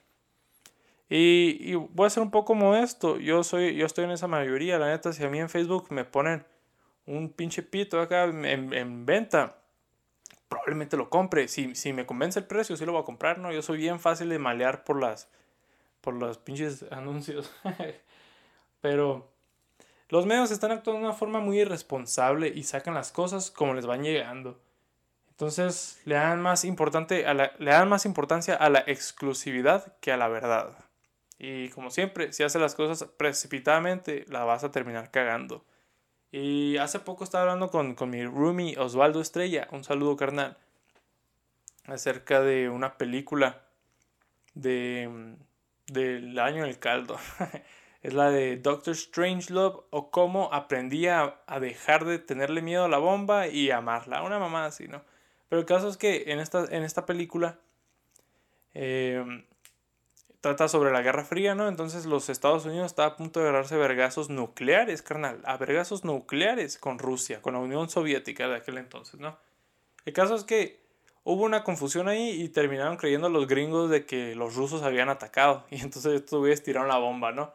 Y, 1.07 1.57
y, 1.61 1.75
voy 1.75 2.05
a 2.05 2.09
ser 2.09 2.21
un 2.21 2.31
poco 2.31 2.53
modesto, 2.53 3.17
yo, 3.17 3.45
soy, 3.45 3.77
yo 3.77 3.85
estoy 3.85 4.03
en 4.03 4.11
esa 4.11 4.27
mayoría, 4.27 4.77
la 4.77 4.89
neta, 4.89 5.13
si 5.13 5.23
a 5.23 5.29
mí 5.29 5.39
en 5.39 5.47
Facebook 5.47 5.87
me 5.89 6.03
ponen 6.03 6.45
un 7.05 7.29
pinche 7.29 7.63
pito 7.63 8.01
acá 8.01 8.25
en, 8.25 8.43
en 8.73 9.05
venta, 9.05 9.55
probablemente 10.49 10.97
lo 10.97 11.09
compre. 11.09 11.47
Si, 11.47 11.75
si 11.75 11.93
me 11.93 12.05
convence 12.05 12.39
el 12.39 12.45
precio, 12.45 12.75
sí 12.77 12.85
lo 12.85 12.93
voy 12.93 13.01
a 13.01 13.05
comprar, 13.05 13.39
¿no? 13.39 13.51
Yo 13.51 13.61
soy 13.61 13.77
bien 13.77 13.99
fácil 13.99 14.29
de 14.29 14.39
malear 14.39 14.83
por 14.83 14.99
las, 14.99 15.29
por 16.01 16.13
los 16.13 16.37
pinches 16.37 16.85
anuncios. 16.91 17.51
Pero 18.81 19.29
los 20.09 20.25
medios 20.25 20.51
están 20.51 20.71
actuando 20.71 21.01
de 21.01 21.07
una 21.07 21.15
forma 21.15 21.39
muy 21.39 21.59
irresponsable 21.59 22.47
y 22.47 22.63
sacan 22.63 22.93
las 22.93 23.11
cosas 23.11 23.51
como 23.51 23.73
les 23.73 23.85
van 23.85 24.03
llegando. 24.03 24.59
Entonces 25.31 26.01
le 26.05 26.15
dan 26.15 26.41
más, 26.41 26.65
importante 26.65 27.27
a 27.27 27.33
la, 27.33 27.51
le 27.59 27.71
dan 27.71 27.89
más 27.89 28.05
importancia 28.05 28.55
a 28.55 28.69
la 28.69 28.79
exclusividad 28.87 29.95
que 29.99 30.11
a 30.11 30.17
la 30.17 30.27
verdad. 30.27 30.77
Y 31.37 31.69
como 31.69 31.91
siempre, 31.91 32.33
si 32.33 32.43
haces 32.43 32.59
las 32.59 32.73
cosas 32.73 33.07
precipitadamente, 33.17 34.25
la 34.29 34.43
vas 34.45 34.63
a 34.63 34.71
terminar 34.71 35.11
cagando. 35.11 35.63
Y 36.31 36.77
hace 36.77 36.99
poco 36.99 37.23
estaba 37.23 37.43
hablando 37.43 37.69
con, 37.69 37.95
con 37.95 38.09
mi 38.09 38.25
roomie 38.25 38.77
Osvaldo 38.77 39.21
Estrella, 39.21 39.67
un 39.71 39.83
saludo 39.83 40.17
carnal, 40.17 40.57
acerca 41.85 42.41
de 42.41 42.69
una 42.69 42.97
película 42.97 43.61
de, 44.53 45.35
del 45.87 46.37
año 46.39 46.63
en 46.63 46.69
el 46.69 46.79
caldo. 46.79 47.17
es 48.01 48.13
la 48.13 48.29
de 48.29 48.57
Doctor 48.57 48.95
Strangelove 48.95 49.81
o 49.89 50.11
cómo 50.11 50.53
aprendía 50.53 51.41
a, 51.45 51.59
dejar 51.59 52.05
de 52.05 52.19
tenerle 52.19 52.61
miedo 52.61 52.85
a 52.85 52.89
la 52.89 52.97
bomba 52.97 53.47
y 53.47 53.71
amarla. 53.71 54.21
Una 54.23 54.39
mamá 54.39 54.65
así, 54.65 54.87
¿no? 54.87 55.01
Pero 55.49 55.59
el 55.59 55.65
caso 55.65 55.87
es 55.87 55.97
que 55.97 56.25
en 56.27 56.39
esta, 56.39 56.65
en 56.65 56.83
esta 56.83 57.05
película 57.05 57.59
em, 58.73 59.45
trata 60.47 60.69
sobre 60.69 60.91
la 60.91 61.01
Guerra 61.01 61.25
Fría, 61.25 61.55
¿no? 61.55 61.67
Entonces 61.67 62.05
los 62.05 62.29
Estados 62.29 62.65
Unidos 62.65 62.85
estaban 62.85 63.11
a 63.11 63.15
punto 63.17 63.41
de 63.41 63.49
agarrarse 63.49 63.75
vergazos 63.75 64.29
nucleares, 64.29 65.01
carnal, 65.01 65.41
a 65.43 65.57
vergazos 65.57 66.05
nucleares 66.05 66.77
con 66.77 66.99
Rusia, 66.99 67.41
con 67.41 67.53
la 67.53 67.59
Unión 67.59 67.89
Soviética 67.89 68.47
de 68.47 68.55
aquel 68.55 68.77
entonces, 68.77 69.19
¿no? 69.19 69.37
El 70.05 70.13
caso 70.13 70.35
es 70.35 70.45
que 70.45 70.79
hubo 71.25 71.43
una 71.43 71.65
confusión 71.65 72.07
ahí 72.07 72.41
y 72.41 72.47
terminaron 72.47 72.95
creyendo 72.95 73.27
los 73.27 73.45
gringos 73.45 73.89
de 73.89 74.05
que 74.05 74.35
los 74.35 74.55
rusos 74.55 74.83
habían 74.83 75.09
atacado 75.09 75.65
y 75.69 75.81
entonces 75.81 76.13
estos 76.13 76.39
güeyes 76.39 76.63
tiraron 76.63 76.87
la 76.87 76.97
bomba, 76.97 77.33
¿no? 77.33 77.53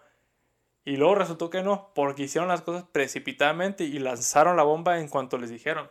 Y 0.85 0.96
luego 0.96 1.14
resultó 1.14 1.48
que 1.48 1.62
no, 1.62 1.92
porque 1.94 2.24
hicieron 2.24 2.48
las 2.48 2.61
cosas 2.61 2.85
precipitadamente 2.92 3.85
y 3.85 4.00
lanzaron 4.00 4.57
la 4.59 4.64
bomba 4.64 4.98
en 4.98 5.09
cuanto 5.09 5.38
les 5.38 5.48
dijeron. 5.48 5.88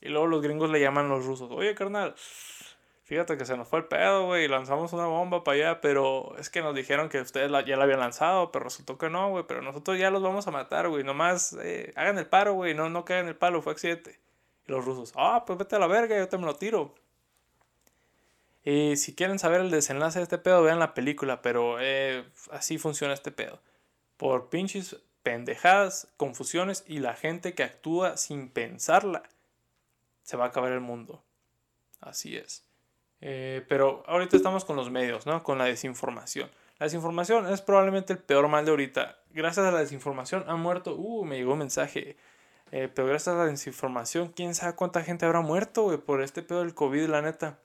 Y 0.00 0.10
luego 0.10 0.28
los 0.28 0.42
gringos 0.42 0.70
le 0.70 0.78
llaman 0.78 1.06
a 1.06 1.08
los 1.08 1.24
rusos, 1.24 1.50
oye 1.50 1.74
carnal, 1.74 2.14
fíjate 3.06 3.38
que 3.38 3.46
se 3.46 3.56
nos 3.56 3.68
fue 3.68 3.78
el 3.78 3.84
pedo, 3.86 4.26
güey, 4.26 4.48
lanzamos 4.48 4.92
una 4.92 5.06
bomba 5.06 5.44
para 5.44 5.56
allá, 5.56 5.80
pero 5.80 6.36
es 6.38 6.50
que 6.50 6.60
nos 6.60 6.74
dijeron 6.74 7.08
que 7.08 7.20
ustedes 7.20 7.50
ya 7.64 7.76
la 7.76 7.84
habían 7.84 8.00
lanzado, 8.00 8.52
pero 8.52 8.64
resultó 8.64 8.98
que 8.98 9.08
no, 9.08 9.30
güey, 9.30 9.44
pero 9.48 9.62
nosotros 9.62 9.98
ya 9.98 10.10
los 10.10 10.22
vamos 10.22 10.46
a 10.46 10.50
matar, 10.50 10.88
güey, 10.88 11.04
nomás 11.04 11.56
eh, 11.62 11.92
hagan 11.96 12.18
el 12.18 12.26
paro, 12.26 12.54
güey, 12.54 12.74
no, 12.74 12.90
no 12.90 13.04
caigan 13.04 13.28
el 13.28 13.36
palo, 13.36 13.62
fue 13.62 13.72
accidente. 13.72 14.20
Y 14.66 14.72
los 14.72 14.84
rusos, 14.84 15.12
ah, 15.16 15.44
pues 15.46 15.58
vete 15.58 15.76
a 15.76 15.78
la 15.78 15.86
verga, 15.86 16.18
yo 16.18 16.28
te 16.28 16.36
me 16.36 16.44
lo 16.44 16.56
tiro. 16.56 16.94
Y 18.64 18.96
si 18.96 19.14
quieren 19.14 19.38
saber 19.38 19.60
el 19.60 19.70
desenlace 19.70 20.18
de 20.18 20.24
este 20.24 20.38
pedo, 20.38 20.62
vean 20.62 20.80
la 20.80 20.92
película, 20.92 21.40
pero 21.40 21.78
eh, 21.80 22.24
así 22.50 22.78
funciona 22.78 23.14
este 23.14 23.30
pedo 23.30 23.60
por 24.16 24.48
pinches 24.48 24.96
pendejadas, 25.22 26.08
confusiones 26.16 26.84
y 26.86 26.98
la 26.98 27.14
gente 27.14 27.54
que 27.54 27.62
actúa 27.62 28.16
sin 28.16 28.48
pensarla, 28.48 29.22
se 30.22 30.36
va 30.36 30.44
a 30.44 30.48
acabar 30.48 30.72
el 30.72 30.80
mundo. 30.80 31.22
Así 32.00 32.36
es. 32.36 32.65
Eh, 33.28 33.64
pero 33.66 34.04
ahorita 34.06 34.36
estamos 34.36 34.64
con 34.64 34.76
los 34.76 34.88
medios, 34.88 35.26
¿no? 35.26 35.42
Con 35.42 35.58
la 35.58 35.64
desinformación. 35.64 36.48
La 36.78 36.86
desinformación 36.86 37.52
es 37.52 37.60
probablemente 37.60 38.12
el 38.12 38.20
peor 38.20 38.46
mal 38.46 38.64
de 38.64 38.70
ahorita. 38.70 39.18
Gracias 39.32 39.66
a 39.66 39.72
la 39.72 39.80
desinformación 39.80 40.44
han 40.46 40.60
muerto. 40.60 40.94
Uh, 40.94 41.24
me 41.24 41.36
llegó 41.36 41.54
un 41.54 41.58
mensaje. 41.58 42.16
Eh, 42.70 42.88
pero 42.94 43.08
gracias 43.08 43.34
a 43.34 43.38
la 43.38 43.46
desinformación, 43.46 44.28
quién 44.28 44.54
sabe 44.54 44.76
cuánta 44.76 45.02
gente 45.02 45.26
habrá 45.26 45.40
muerto, 45.40 46.00
por 46.04 46.22
este 46.22 46.42
pedo 46.42 46.60
del 46.60 46.74
COVID, 46.74 47.08
la 47.08 47.20
neta. 47.20 47.58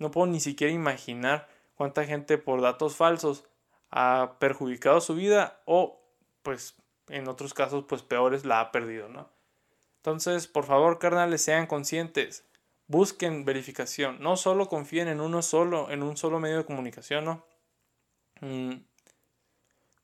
No 0.00 0.10
puedo 0.10 0.26
ni 0.26 0.40
siquiera 0.40 0.72
imaginar 0.72 1.46
cuánta 1.76 2.04
gente 2.04 2.36
por 2.36 2.60
datos 2.60 2.96
falsos 2.96 3.44
ha 3.92 4.32
perjudicado 4.40 5.00
su 5.00 5.14
vida 5.14 5.60
o 5.64 6.00
pues 6.42 6.74
en 7.08 7.28
otros 7.28 7.54
casos 7.54 7.84
pues 7.88 8.02
peores 8.02 8.44
la 8.44 8.58
ha 8.58 8.72
perdido, 8.72 9.08
¿no? 9.08 9.28
Entonces, 9.98 10.48
por 10.48 10.64
favor, 10.64 10.98
carnales, 10.98 11.40
sean 11.42 11.68
conscientes. 11.68 12.47
Busquen 12.88 13.44
verificación. 13.44 14.18
No 14.20 14.36
solo 14.36 14.68
confíen 14.68 15.08
en 15.08 15.20
uno 15.20 15.42
solo, 15.42 15.90
en 15.90 16.02
un 16.02 16.16
solo 16.16 16.40
medio 16.40 16.58
de 16.58 16.64
comunicación, 16.64 17.24
¿no? 17.24 17.44
Mm, 18.40 18.82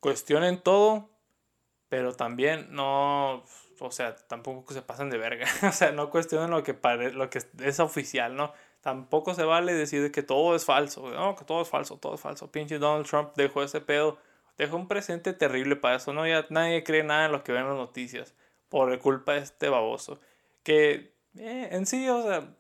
cuestionen 0.01 0.61
todo 0.61 1.11
Pero 1.89 2.15
también 2.15 2.69
no, 2.73 3.45
o 3.81 3.91
sea, 3.91 4.17
tampoco 4.17 4.75
se 4.75 4.83
pasen 4.83 5.11
de 5.11 5.19
verga. 5.19 5.47
o 5.69 5.73
sea, 5.73 5.93
no 5.93 6.11
cuestionen 6.11 6.51
lo 6.51 6.63
que, 6.63 6.75
pare, 6.75 7.13
lo 7.13 7.31
que 7.31 7.41
es 7.61 7.81
oficial, 7.81 8.37
¿no? 8.37 8.53
Tampoco 8.81 9.35
se 9.35 9.45
vale 9.45 9.73
decir 9.73 10.13
que 10.13 10.23
todo 10.23 10.55
es 10.55 10.65
falso. 10.67 11.11
No, 11.11 11.37
que 11.37 11.45
todo 11.45 11.63
es 11.63 11.69
falso, 11.69 11.97
todo 11.99 12.17
es 12.17 12.21
falso. 12.21 12.51
Pinche 12.53 12.79
Donald 12.79 13.07
Trump 13.07 13.33
dejó 13.37 13.63
ese 13.63 13.81
pedo. 13.81 14.19
Dejó 14.59 14.77
un 14.77 14.89
presente 14.89 15.33
terrible 15.33 15.77
para 15.77 15.97
eso, 15.97 16.13
¿no? 16.13 16.27
Ya 16.27 16.47
nadie 16.51 16.85
cree 16.85 17.03
nada 17.03 17.27
en 17.27 17.33
lo 17.33 17.43
que 17.45 17.53
ven 17.53 17.67
las 17.67 17.77
noticias. 17.77 18.35
Por 18.69 18.99
culpa 18.99 19.33
de 19.35 19.39
este 19.41 19.69
baboso. 19.71 20.21
Que 20.63 21.15
eh, 21.39 21.69
en 21.73 21.87
sí, 21.87 22.09
o 22.09 22.23
sea, 22.23 22.55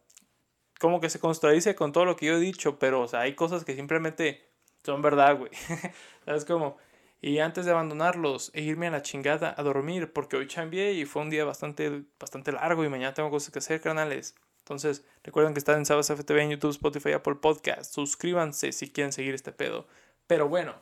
como 0.84 1.00
que 1.00 1.08
se 1.08 1.18
contradice 1.18 1.74
con 1.74 1.92
todo 1.92 2.04
lo 2.04 2.14
que 2.14 2.26
yo 2.26 2.34
he 2.34 2.40
dicho, 2.40 2.78
pero, 2.78 3.00
o 3.00 3.08
sea, 3.08 3.20
hay 3.20 3.34
cosas 3.34 3.64
que 3.64 3.74
simplemente 3.74 4.44
son 4.82 5.00
verdad, 5.00 5.38
güey. 5.38 5.50
¿Sabes 6.26 6.44
cómo? 6.44 6.76
Y 7.22 7.38
antes 7.38 7.64
de 7.64 7.70
abandonarlos 7.70 8.50
e 8.52 8.60
irme 8.60 8.88
a 8.88 8.90
la 8.90 9.00
chingada 9.00 9.54
a 9.56 9.62
dormir, 9.62 10.12
porque 10.12 10.36
hoy 10.36 10.46
chambié 10.46 10.92
y 10.92 11.06
fue 11.06 11.22
un 11.22 11.30
día 11.30 11.46
bastante, 11.46 12.02
bastante 12.20 12.52
largo 12.52 12.84
y 12.84 12.90
mañana 12.90 13.14
tengo 13.14 13.30
cosas 13.30 13.50
que 13.50 13.60
hacer, 13.60 13.80
canales. 13.80 14.34
Entonces, 14.58 15.06
recuerden 15.22 15.54
que 15.54 15.58
están 15.58 15.78
en 15.78 15.86
Sabas 15.86 16.10
FTV 16.10 16.38
en 16.42 16.50
YouTube, 16.50 16.72
Spotify, 16.72 17.12
Apple 17.12 17.36
Podcast. 17.36 17.94
Suscríbanse 17.94 18.70
si 18.72 18.90
quieren 18.90 19.14
seguir 19.14 19.34
este 19.34 19.52
pedo. 19.52 19.86
Pero 20.26 20.50
bueno, 20.50 20.74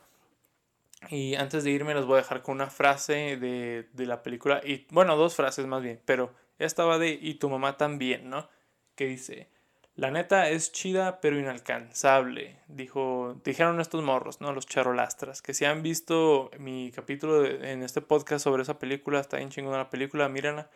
y 1.09 1.35
antes 1.35 1.63
de 1.63 1.71
irme 1.71 1.93
les 1.93 2.03
voy 2.03 2.15
a 2.15 2.23
dejar 2.23 2.41
con 2.41 2.55
una 2.55 2.69
frase 2.69 3.37
de, 3.37 3.87
de 3.93 4.05
la 4.05 4.21
película. 4.21 4.59
Y 4.65 4.85
bueno, 4.91 5.15
dos 5.15 5.33
frases 5.33 5.65
más 5.65 5.81
bien. 5.81 6.01
Pero 6.03 6.33
esta 6.59 6.83
va 6.83 6.97
de 6.97 7.17
Y 7.21 7.35
tu 7.35 7.49
mamá 7.49 7.77
también, 7.77 8.29
¿no? 8.29 8.49
Que 8.95 9.05
dice, 9.07 9.47
la 9.95 10.09
neta 10.09 10.49
es 10.49 10.71
chida 10.71 11.21
pero 11.21 11.39
inalcanzable, 11.39 12.59
dijo, 12.67 13.39
dijeron 13.43 13.79
estos 13.79 14.03
morros, 14.03 14.41
¿no? 14.41 14.51
Los 14.51 14.65
charolastras, 14.65 15.41
que 15.41 15.53
si 15.53 15.65
han 15.65 15.83
visto 15.83 16.49
mi 16.57 16.91
capítulo 16.91 17.45
en 17.45 17.83
este 17.83 18.01
podcast 18.01 18.43
sobre 18.43 18.63
esa 18.63 18.79
película, 18.79 19.19
está 19.19 19.37
bien 19.37 19.49
chingona 19.49 19.77
la 19.77 19.89
película, 19.89 20.29
mírenla. 20.29 20.69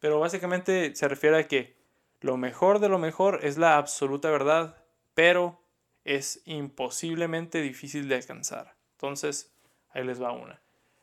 Pero 0.00 0.18
básicamente 0.18 0.94
se 0.94 1.08
refiere 1.08 1.38
a 1.38 1.48
que 1.48 1.76
lo 2.20 2.36
mejor 2.36 2.78
de 2.78 2.88
lo 2.88 2.98
mejor 2.98 3.40
es 3.42 3.58
la 3.58 3.76
absoluta 3.76 4.30
verdad, 4.30 4.82
pero 5.14 5.60
es 6.04 6.40
imposiblemente 6.46 7.60
difícil 7.60 8.08
de 8.08 8.14
alcanzar. 8.14 8.76
Entonces, 8.92 9.52
ahí 9.90 10.04
les 10.04 10.22
va 10.22 10.32
una. 10.32 10.60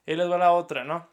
Ahí 0.07 0.15
les 0.15 0.29
va 0.29 0.37
la 0.37 0.51
otra, 0.51 0.83
¿no? 0.83 1.07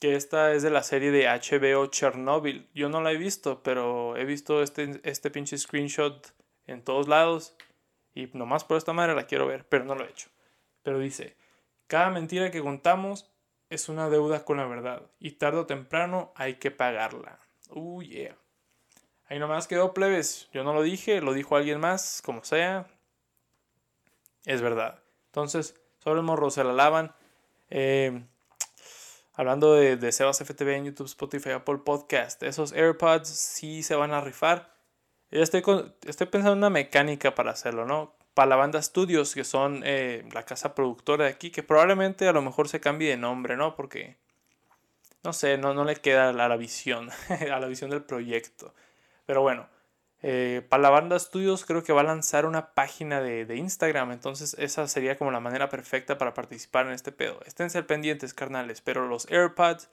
Que 0.00 0.14
esta 0.14 0.52
es 0.52 0.62
de 0.62 0.70
la 0.70 0.82
serie 0.82 1.10
de 1.10 1.26
HBO 1.26 1.86
Chernobyl. 1.86 2.68
Yo 2.74 2.88
no 2.88 3.00
la 3.00 3.12
he 3.12 3.16
visto, 3.16 3.62
pero 3.62 4.16
he 4.16 4.24
visto 4.24 4.62
este, 4.62 5.00
este 5.04 5.30
pinche 5.30 5.56
screenshot 5.56 6.32
en 6.66 6.82
todos 6.82 7.08
lados. 7.08 7.56
Y 8.14 8.30
nomás 8.32 8.64
por 8.64 8.76
esta 8.76 8.92
madre 8.92 9.14
la 9.14 9.26
quiero 9.26 9.46
ver, 9.46 9.66
pero 9.68 9.84
no 9.84 9.94
lo 9.94 10.04
he 10.04 10.10
hecho. 10.10 10.28
Pero 10.82 10.98
dice, 10.98 11.36
cada 11.86 12.10
mentira 12.10 12.50
que 12.50 12.60
contamos 12.60 13.30
es 13.70 13.88
una 13.88 14.08
deuda 14.08 14.44
con 14.44 14.58
la 14.58 14.66
verdad. 14.66 15.02
Y 15.18 15.32
tarde 15.32 15.58
o 15.58 15.66
temprano 15.66 16.32
hay 16.34 16.54
que 16.54 16.70
pagarla. 16.70 17.38
Uh, 17.70 18.02
yeah. 18.02 18.36
Ahí 19.28 19.38
nomás 19.38 19.66
quedó 19.66 19.92
plebes. 19.92 20.48
Yo 20.52 20.62
no 20.62 20.72
lo 20.72 20.82
dije, 20.82 21.20
lo 21.20 21.32
dijo 21.32 21.56
alguien 21.56 21.80
más, 21.80 22.22
como 22.22 22.44
sea. 22.44 22.86
Es 24.44 24.62
verdad. 24.62 25.02
Entonces, 25.26 25.74
sobre 25.98 26.20
el 26.20 26.26
morro 26.26 26.50
se 26.50 26.62
la 26.62 26.72
lavan. 26.72 27.14
Eh, 27.68 28.24
hablando 29.36 29.74
de, 29.74 29.96
de 29.96 30.12
Sebas 30.12 30.38
FTV 30.38 30.76
en 30.76 30.84
YouTube, 30.86 31.06
Spotify, 31.06 31.50
Apple 31.50 31.78
Podcast. 31.84 32.42
Esos 32.42 32.72
AirPods 32.72 33.28
sí 33.28 33.82
se 33.82 33.94
van 33.94 34.12
a 34.12 34.20
rifar. 34.20 34.74
Yo 35.30 35.42
estoy, 35.42 35.62
estoy 36.06 36.26
pensando 36.26 36.52
en 36.52 36.58
una 36.58 36.70
mecánica 36.70 37.34
para 37.34 37.50
hacerlo, 37.50 37.84
¿no? 37.84 38.14
Para 38.34 38.48
la 38.48 38.56
banda 38.56 38.80
Studios, 38.80 39.34
que 39.34 39.44
son 39.44 39.82
eh, 39.84 40.26
la 40.32 40.44
casa 40.44 40.74
productora 40.74 41.24
de 41.24 41.30
aquí, 41.30 41.50
que 41.50 41.62
probablemente 41.62 42.26
a 42.26 42.32
lo 42.32 42.42
mejor 42.42 42.68
se 42.68 42.80
cambie 42.80 43.10
de 43.10 43.16
nombre, 43.16 43.56
¿no? 43.56 43.76
Porque, 43.76 44.16
no 45.22 45.32
sé, 45.32 45.58
no, 45.58 45.74
no 45.74 45.84
le 45.84 45.96
queda 45.96 46.30
a 46.30 46.32
la 46.32 46.56
visión, 46.56 47.10
a 47.52 47.60
la 47.60 47.66
visión 47.66 47.90
del 47.90 48.02
proyecto. 48.02 48.74
Pero 49.26 49.42
bueno, 49.42 49.68
eh, 50.22 50.64
para 50.68 50.82
la 50.82 50.90
banda 50.90 51.18
Studios 51.18 51.64
creo 51.64 51.82
que 51.82 51.92
va 51.92 52.00
a 52.00 52.04
lanzar 52.04 52.46
una 52.46 52.72
página 52.74 53.20
de, 53.20 53.54
Instagram, 53.54 54.12
entonces 54.12 54.56
esa 54.58 54.88
sería 54.88 55.18
como 55.18 55.30
la 55.30 55.40
manera 55.40 55.68
perfecta 55.68 56.18
para 56.18 56.34
participar 56.34 56.86
en 56.86 56.92
este 56.92 57.12
pedo. 57.12 57.40
Esténse 57.44 57.82
pendientes, 57.82 58.32
carnales, 58.32 58.80
pero 58.80 59.06
los 59.08 59.30
AirPods 59.30 59.90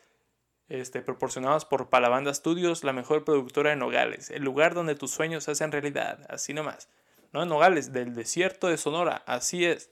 este, 0.70 1.02
proporcionados 1.02 1.66
por 1.66 1.90
Palabanda 1.90 2.34
Studios, 2.34 2.84
la 2.84 2.94
mejor 2.94 3.26
productora 3.26 3.74
en 3.74 3.80
Nogales, 3.80 4.30
el 4.30 4.44
lugar 4.44 4.74
donde 4.74 4.96
tus 4.96 5.12
sueños 5.12 5.44
se 5.44 5.52
hacen 5.52 5.72
realidad, 5.72 6.26
así 6.30 6.54
nomás. 6.54 6.88
No 7.34 7.44
en 7.44 7.50
Nogales, 7.50 7.92
del 7.92 8.14
desierto 8.16 8.68
de 8.68 8.78
Sonora, 8.78 9.24
así 9.26 9.66
es. 9.66 9.92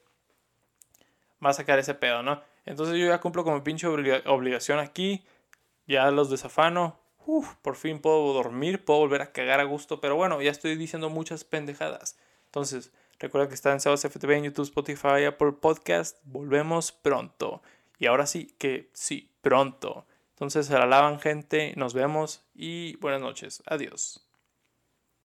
Va 1.43 1.49
a 1.49 1.53
sacar 1.53 1.79
ese 1.79 1.95
pedo, 1.95 2.23
¿no? 2.23 2.41
Entonces 2.65 2.95
yo 2.97 3.07
ya 3.07 3.19
cumplo 3.19 3.43
con 3.43 3.55
mi 3.55 3.61
pinche 3.61 3.87
obligación 3.87 4.79
aquí, 4.79 5.25
ya 5.87 6.09
los 6.11 6.29
desafano, 6.29 7.00
Uf, 7.25 7.55
por 7.61 7.75
fin 7.75 7.99
puedo 7.99 8.33
dormir, 8.33 8.83
puedo 8.83 8.99
volver 8.99 9.21
a 9.21 9.31
cagar 9.31 9.59
a 9.59 9.65
gusto, 9.65 10.01
pero 10.01 10.15
bueno, 10.15 10.41
ya 10.41 10.51
estoy 10.51 10.75
diciendo 10.75 11.09
muchas 11.09 11.43
pendejadas. 11.43 12.17
Entonces, 12.45 12.91
recuerda 13.19 13.47
que 13.47 13.53
está 13.53 13.71
en 13.71 13.79
Sebas 13.79 14.03
FTV 14.03 14.31
en 14.37 14.43
YouTube, 14.45 14.65
Spotify, 14.65 15.25
Apple 15.27 15.53
Podcast. 15.53 16.17
Volvemos 16.23 16.91
pronto. 16.91 17.61
Y 17.99 18.07
ahora 18.07 18.25
sí, 18.25 18.55
que 18.57 18.89
sí, 18.93 19.31
pronto. 19.41 20.05
Entonces, 20.31 20.65
se 20.65 20.73
la 20.73 20.87
lavan, 20.87 21.19
gente. 21.19 21.73
Nos 21.77 21.93
vemos 21.93 22.43
y 22.55 22.97
buenas 22.97 23.21
noches. 23.21 23.61
Adiós. 23.67 24.30